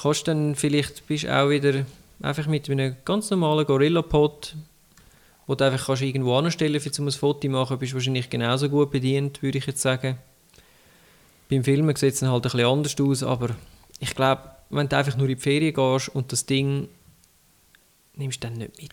kannst 0.00 0.28
dann 0.28 0.54
vielleicht 0.54 1.06
bist 1.06 1.28
auch 1.28 1.48
wieder 1.48 1.84
einfach 2.22 2.46
mit 2.46 2.68
einem 2.70 2.96
ganz 3.04 3.30
normalen 3.30 3.66
Gorilla-Pod, 3.66 4.54
wo 5.46 5.54
du 5.54 5.64
einfach 5.64 5.86
kannst 5.86 6.02
irgendwo 6.02 6.36
anstellen 6.36 6.80
kannst, 6.82 6.98
um 6.98 7.06
ein 7.06 7.12
Foto 7.12 7.40
zu 7.40 7.48
machen, 7.48 7.78
bist 7.78 7.92
du 7.92 7.96
wahrscheinlich 7.96 8.30
genauso 8.30 8.68
gut 8.68 8.90
bedient, 8.90 9.42
würde 9.42 9.58
ich 9.58 9.66
jetzt 9.66 9.82
sagen. 9.82 10.18
Beim 11.48 11.62
Filmen 11.62 11.94
sieht 11.94 12.14
es 12.14 12.20
dann 12.20 12.30
halt 12.30 12.44
ein 12.44 12.50
bisschen 12.50 12.66
anders 12.66 13.00
aus, 13.00 13.22
aber 13.22 13.50
ich 14.00 14.14
glaube, 14.14 14.42
wenn 14.70 14.88
du 14.88 14.96
einfach 14.96 15.16
nur 15.16 15.28
in 15.28 15.36
die 15.36 15.40
Ferien 15.40 15.74
gehst 15.74 16.08
und 16.08 16.32
das 16.32 16.44
Ding 16.46 16.88
nimmst 18.14 18.42
du 18.42 18.48
dann 18.48 18.58
nicht 18.58 18.80
mit. 18.80 18.90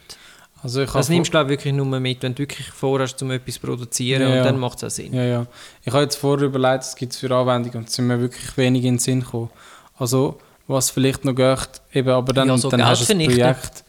Also 0.62 0.84
ich 0.84 0.92
Das 0.92 1.10
nimmst 1.10 1.30
du 1.30 1.32
glaube 1.32 1.52
ich 1.52 1.60
wirklich 1.60 1.74
nur 1.74 1.86
mit, 2.00 2.22
wenn 2.22 2.36
du 2.36 2.44
wirklich 2.44 2.68
vorhast, 2.70 3.22
um 3.22 3.32
etwas 3.32 3.56
zu 3.56 3.62
produzieren 3.62 4.22
Ja, 4.22 4.28
und 4.30 4.36
ja. 4.36 4.44
dann 4.44 4.60
macht 4.60 4.78
es 4.78 4.84
auch 4.86 4.90
Sinn. 4.90 5.14
Ja, 5.14 5.24
ja. 5.24 5.48
Ich 5.84 5.92
habe 5.92 6.04
jetzt 6.04 6.16
vorher 6.16 6.46
überlegt, 6.48 6.80
was 6.84 6.96
gibt 6.96 7.12
es 7.12 7.20
für 7.20 7.36
Anwendungen 7.36 7.80
und 7.80 7.90
es 7.90 7.96
sind 7.96 8.08
mir 8.08 8.20
wirklich 8.20 8.56
wenig 8.56 8.84
in 8.86 8.94
den 8.94 9.00
Sinn 9.00 9.22
gekommen. 9.22 9.50
Also, 9.98 10.40
was 10.68 10.90
vielleicht 10.90 11.26
noch 11.26 11.36
geht, 11.36 11.82
eben, 11.94 12.10
aber 12.10 12.34
dann, 12.34 12.48
Ja, 12.48 12.58
so 12.58 12.70
dann 12.70 12.80
Geld 12.80 12.90
hast 12.90 13.10
du 13.10 13.14
ein. 13.14 13.26
Projekt. 13.26 13.84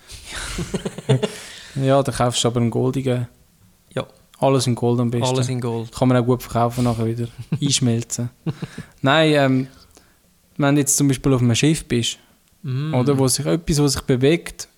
ja, 1.77 2.03
dann 2.03 2.15
kaufst 2.15 2.43
du 2.45 2.49
aber 2.49 2.61
einen 2.61 2.71
goldigen. 2.71 3.29
Ja. 3.95 4.07
Alles 4.39 4.67
in 4.67 4.75
Gold 4.75 5.01
am 5.01 5.11
besten. 5.11 5.27
Alles 5.35 5.49
in 5.49 5.61
Gold. 5.61 5.93
Kann 5.93 6.09
man 6.09 6.17
auch 6.17 6.25
gut 6.27 6.43
verkaufen 6.43 6.85
nachher 6.85 7.07
wieder. 7.07 7.29
Einschmelzen. 7.61 8.31
Nein, 9.03 9.33
ähm, 9.35 9.67
wenn 10.57 10.75
du 10.75 10.81
jetzt 10.81 10.97
zum 10.97 11.09
Beispiel 11.09 11.33
auf 11.35 11.41
einem 11.41 11.55
Schiff 11.55 11.85
bist, 11.87 12.19
Mm. 12.67 12.95
oder 12.95 13.19
wo 13.19 13.29
sich 13.29 13.45
etwas, 13.45 13.79
was 13.79 13.93
sich 13.93 14.01
bewegt, 14.03 14.69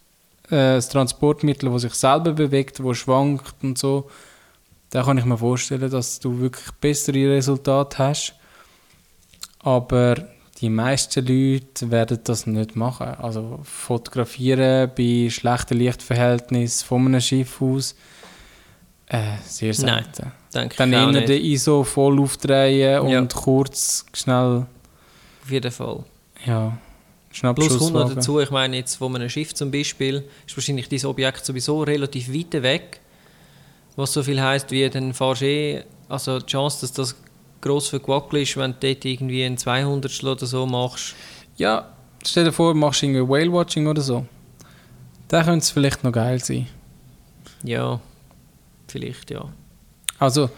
äh, 0.48 0.74
das 0.74 0.88
Transportmittel, 0.88 1.70
das 1.70 1.82
sich 1.82 1.94
selber 1.94 2.32
bewegt, 2.32 2.82
wo 2.82 2.92
schwankt 2.94 3.54
und 3.62 3.78
so, 3.78 4.10
da 4.90 5.04
kann 5.04 5.18
ich 5.18 5.24
mir 5.24 5.38
vorstellen, 5.38 5.88
dass 5.88 6.18
du 6.18 6.40
wirklich 6.40 6.68
bessere 6.80 7.30
Resultate 7.36 7.98
hast. 7.98 8.34
Aber 9.60 10.16
die 10.60 10.70
meisten 10.70 11.26
Leute 11.26 11.90
werden 11.90 12.18
das 12.24 12.46
nicht 12.46 12.76
machen. 12.76 13.08
Also 13.08 13.60
fotografieren 13.62 14.90
bei 14.96 15.28
schlechten 15.30 15.78
Lichtverhältnissen 15.78 16.86
von 16.86 17.06
einem 17.06 17.20
Schiff 17.20 17.60
aus, 17.60 17.94
äh, 19.08 19.36
sehr 19.44 19.74
Nein, 19.80 20.04
selten. 20.12 20.32
Denke 20.54 20.76
Dann 20.78 21.10
nicht. 21.12 21.28
den 21.28 21.44
ISO 21.44 21.84
voll 21.84 22.18
aufdrehen 22.20 23.08
Ja. 23.08 23.18
und 23.20 23.34
kurz, 23.34 24.06
schnell, 24.14 24.66
Auf 25.44 25.50
jeden 25.50 25.70
Fall. 25.70 26.04
ja, 26.44 26.76
Plus 27.54 27.78
kommt 27.78 27.92
noch 27.92 28.14
dazu, 28.14 28.40
ich 28.40 28.50
meine 28.50 28.78
jetzt 28.78 28.96
von 28.96 29.14
einem 29.14 29.28
Schiff 29.28 29.52
zum 29.54 29.70
Beispiel, 29.70 30.24
ist 30.46 30.56
wahrscheinlich 30.56 30.88
dieses 30.88 31.04
Objekt 31.04 31.44
sowieso 31.44 31.82
relativ 31.82 32.32
weit 32.32 32.62
weg. 32.62 33.00
Was 33.94 34.12
so 34.14 34.22
viel 34.22 34.40
heisst, 34.40 34.70
wie 34.70 34.88
dann 34.88 35.12
fahrst 35.12 35.42
eh, 35.42 35.84
also 36.08 36.38
die 36.38 36.46
Chance, 36.46 36.80
dass 36.80 36.92
das 36.92 37.16
gross 37.60 37.88
verquackelt 37.88 38.42
ist, 38.42 38.56
wenn 38.56 38.72
du 38.72 38.78
dort 38.80 39.04
irgendwie 39.04 39.44
ein 39.44 39.56
200 39.58 40.22
oder 40.24 40.46
so 40.46 40.66
machst. 40.66 41.14
Ja, 41.56 41.90
stell 42.24 42.44
dir 42.44 42.52
vor, 42.52 42.72
du 42.72 42.78
machst 42.78 43.02
irgendwie 43.02 43.26
Whale-Watching 43.28 43.86
oder 43.86 44.02
so. 44.02 44.26
Da 45.28 45.42
könnte 45.42 45.58
es 45.58 45.70
vielleicht 45.70 46.04
noch 46.04 46.12
geil 46.12 46.42
sein. 46.42 46.68
Ja, 47.62 48.00
vielleicht 48.86 49.30
ja. 49.30 49.46
Also, 50.18 50.50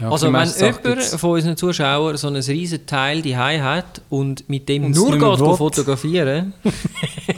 ja, 0.00 0.10
also 0.10 0.32
wenn 0.32 0.48
jemand 0.48 1.04
von 1.04 1.30
unseren 1.30 1.56
Zuschauern 1.56 2.16
so 2.16 2.28
ein 2.28 2.36
riesen 2.36 2.86
Teil 2.86 3.22
die 3.22 3.36
hat 3.36 4.02
und 4.10 4.48
mit 4.48 4.68
dem 4.68 4.84
Und 4.86 4.94
nur 4.94 5.12
geht 5.12 5.40
will. 5.40 5.56
fotografieren, 5.56 6.52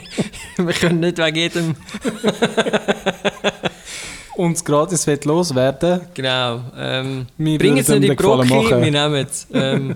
wir 0.57 0.73
können 0.73 0.99
nicht 0.99 1.17
wegen 1.17 1.35
jedem 1.35 1.75
uns 4.37 4.63
gratis 4.63 5.05
loswerden 5.25 6.01
Genau. 6.13 6.61
Ähm, 6.77 7.27
Wir 7.37 7.57
bring 7.57 7.77
es 7.77 7.87
nicht 7.87 7.95
in 7.97 8.01
die 8.03 8.15
Brocke, 8.15 8.49
wir 8.49 8.91
nehmen 8.91 9.15
es. 9.15 9.47
Ähm, 9.53 9.95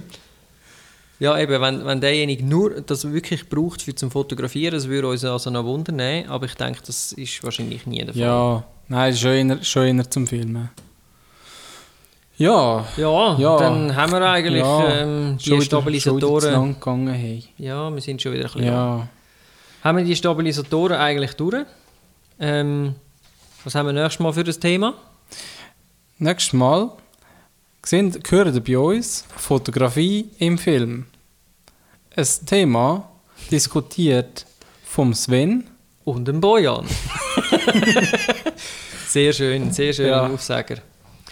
ja, 1.19 1.38
eben, 1.38 1.62
wenn, 1.62 1.86
wenn 1.86 2.02
derjenige 2.02 2.45
nur 2.45 2.82
das 2.82 3.12
wirklich 3.12 3.47
braucht 3.49 3.82
für 3.82 3.93
zum 3.95 4.10
Fotografieren, 4.12 4.73
das 4.73 4.88
würde 4.88 5.08
uns 5.08 5.23
also 5.25 5.49
noch 5.49 5.63
wundern, 5.65 5.99
aber 6.28 6.45
ich 6.45 6.56
denke, 6.56 6.80
das 6.86 7.12
ist 7.13 7.43
wahrscheinlich 7.43 7.86
nie 7.86 7.99
der 8.06 8.13
Fall. 8.13 8.21
Ja, 8.21 8.63
nein, 8.88 9.15
schon 9.15 9.49
eher, 9.49 9.63
schon 9.63 9.97
eher 9.97 10.10
zum 10.10 10.25
Filmen. 10.28 10.69
Ja, 12.38 12.86
Ja, 12.95 13.36
Ja. 13.38 13.58
dann 13.58 13.93
haben 13.95 14.12
wir 14.13 14.21
eigentlich 14.21 14.63
Ja, 14.63 15.02
ähm, 15.02 15.38
die 15.38 15.43
schon 15.43 15.52
wieder- 15.56 15.62
Schon 15.62 15.65
Stabilisatoren. 15.65 16.52
lang 16.54 16.73
gegangen, 16.75 17.13
hey. 17.13 17.43
Ja, 17.58 17.93
wir 17.93 18.02
sind 18.02 18.21
schon 18.21 18.32
wieder 18.32 18.45
ein 18.45 18.52
bisschen. 18.54 18.65
Ja, 18.65 19.08
Haben 19.84 19.97
wir 19.97 20.06
die 20.06 20.15
Stabilisatoren 20.15 20.97
eigentlich 20.97 21.34
durch? 21.34 21.65
Ähm, 22.39 22.95
was 23.63 23.76
haben 23.76 23.86
wir 23.88 23.93
nächstes 23.93 24.19
Mal 24.19 24.34
für 24.34 24.43
das 24.43 24.60
Thema? 24.60 24.93
nächstes 26.17 26.54
Mal 26.54 26.91
sehen, 27.86 28.13
hören 28.30 28.54
ihr 28.54 28.62
bei 28.63 28.78
uns 28.78 29.24
Fotografie 29.38 30.30
im 30.39 30.58
Film. 30.58 31.06
Ein 32.15 32.28
Thema 32.45 33.10
diskutiert 33.50 34.45
vom 34.84 35.13
Sven. 35.13 35.65
Und 36.04 36.28
ein 36.28 36.41
Bojan. 36.41 36.86
sehr 39.08 39.32
schön, 39.32 39.72
sehr 39.72 39.93
schöner 39.93 40.10
Ja. 40.10 40.28
Aufsager. 40.28 40.78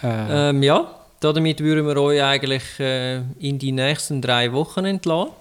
Äh, 0.03 0.49
Ähm, 0.49 0.63
ja, 0.63 0.87
damit 1.19 1.59
würden 1.59 1.85
wir 1.87 1.97
euch 1.97 2.21
eigentlich 2.23 2.63
äh, 2.79 3.17
in 3.39 3.57
die 3.59 3.71
nächsten 3.71 4.21
drei 4.21 4.53
Wochen 4.53 4.85
entlassen. 4.85 5.31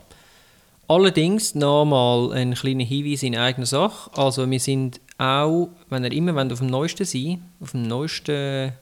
Allerdings 0.88 1.54
nochmal 1.54 2.32
ein 2.32 2.54
kleiner 2.54 2.84
Hinweis 2.84 3.22
in 3.22 3.36
eigener 3.36 3.66
Sache. 3.66 4.10
Also 4.16 4.48
wir 4.48 4.60
sind 4.60 5.00
auch, 5.18 5.68
wenn 5.88 6.04
ihr 6.04 6.12
immer 6.12 6.34
wollt, 6.34 6.52
auf 6.52 6.60
dem 6.60 6.68
Neuesten 6.68 7.04
sein 7.04 7.42
auf 7.60 7.72
dem 7.72 7.82
Neuesten, 7.82 8.72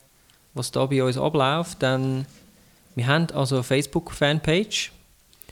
was 0.52 0.70
da 0.70 0.86
bei 0.86 1.02
uns 1.02 1.16
abläuft, 1.16 1.82
dann 1.82 2.26
wir 2.94 3.06
haben 3.06 3.28
also 3.32 3.56
eine 3.56 3.64
Facebook-Fanpage, 3.64 4.92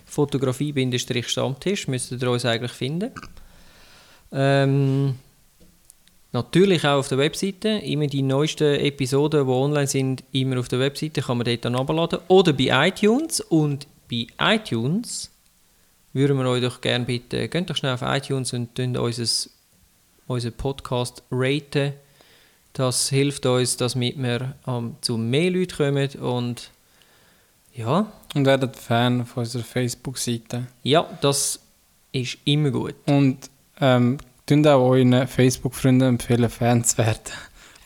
Fotografie-Stammtisch, 0.06 1.88
müsstet 1.88 2.22
ihr 2.22 2.30
uns 2.30 2.44
eigentlich 2.44 2.72
finden. 2.72 3.10
Ähm, 4.30 5.14
Natürlich 6.32 6.82
auch 6.86 7.00
auf 7.00 7.08
der 7.08 7.18
Webseite. 7.18 7.68
Immer 7.68 8.06
die 8.06 8.22
neuesten 8.22 8.80
Episoden, 8.80 9.46
die 9.46 9.52
online 9.52 9.86
sind, 9.86 10.24
immer 10.32 10.58
auf 10.58 10.68
der 10.68 10.80
Webseite, 10.80 11.20
kann 11.20 11.36
man 11.36 11.44
dort 11.44 11.64
dann 11.64 11.76
abladen. 11.76 12.20
Oder 12.28 12.54
bei 12.54 12.88
iTunes. 12.88 13.40
Und 13.40 13.86
bei 14.10 14.26
iTunes 14.40 15.30
würden 16.12 16.36
wir 16.38 16.46
euch 16.46 16.62
doch 16.62 16.80
gerne 16.80 17.04
bitten, 17.04 17.48
geht 17.48 17.70
doch 17.70 17.76
schnell 17.76 17.94
auf 17.94 18.02
iTunes 18.02 18.52
und 18.52 18.74
tun 18.74 18.96
unser, 18.96 19.50
unseren 20.26 20.52
Podcast 20.52 21.22
raten. 21.30 21.94
Das 22.74 23.08
hilft 23.10 23.44
uns, 23.46 23.76
damit 23.76 24.16
wir 24.20 24.54
ähm, 24.66 24.96
zu 25.00 25.18
mehr 25.18 25.50
Leuten 25.50 25.76
kommen. 25.76 26.08
Und 26.20 26.70
ja, 27.74 28.10
und 28.34 28.46
werdet 28.46 28.76
Fan 28.76 29.26
von 29.26 29.42
unserer 29.42 29.62
Facebook-Seite. 29.64 30.66
ja, 30.82 31.06
das 31.20 31.60
ist 32.12 32.38
immer 32.44 32.70
gut. 32.70 32.94
Und 33.06 33.38
ähm, 33.80 34.18
tun 34.46 34.66
auch 34.66 34.90
euren 34.90 35.26
Facebook-Freunden 35.26 36.08
empfehlen, 36.08 36.50
Fans 36.50 36.90
zu 36.90 36.98
werden. 36.98 37.32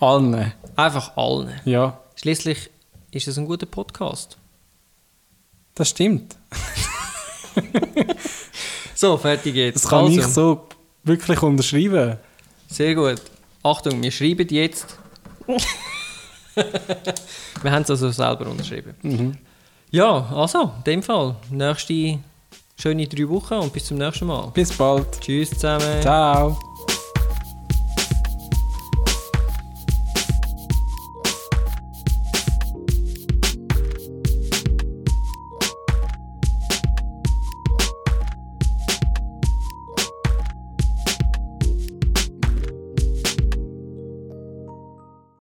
Allen. 0.01 0.53
Einfach 0.77 1.16
allen. 1.16 1.61
Ja, 1.64 1.99
Schließlich 2.16 2.70
ist 3.11 3.29
es 3.29 3.39
ein 3.39 3.47
guter 3.47 3.66
Podcast. 3.66 4.37
das 5.74 5.91
stimmt. 5.91 6.37
So, 8.94 9.18
fertig 9.18 9.54
jetzt. 9.54 9.84
Das 9.84 9.90
kann 9.90 10.07
Also. 10.07 10.20
ich 10.20 10.26
so 10.26 10.66
Wirklich 11.04 11.40
unterschreiben. 11.40 12.16
Sehr 12.68 12.94
gut. 12.94 13.20
Achtung, 13.62 14.02
wir 14.02 14.11
schreiben 14.11 14.48
jetzt. 14.50 14.98
wir 17.62 17.70
haben 17.70 17.82
es 17.82 17.90
also 17.90 18.11
selber 18.11 18.46
unterschrieben. 18.50 18.94
Mhm. 19.02 19.36
Ja, 19.90 20.28
also, 20.34 20.72
in 20.78 20.84
dem 20.84 21.02
Fall. 21.02 21.36
Nächste 21.50 22.18
schöne 22.80 23.07
drei 23.07 23.28
Wochen 23.28 23.54
und 23.54 23.72
bis 23.72 23.84
zum 23.84 23.98
nächsten 23.98 24.26
Mal. 24.26 24.50
Bis 24.52 24.72
bald. 24.72 25.20
Tschüss 25.20 25.50
zusammen. 25.50 26.00
Ciao. 26.02 26.59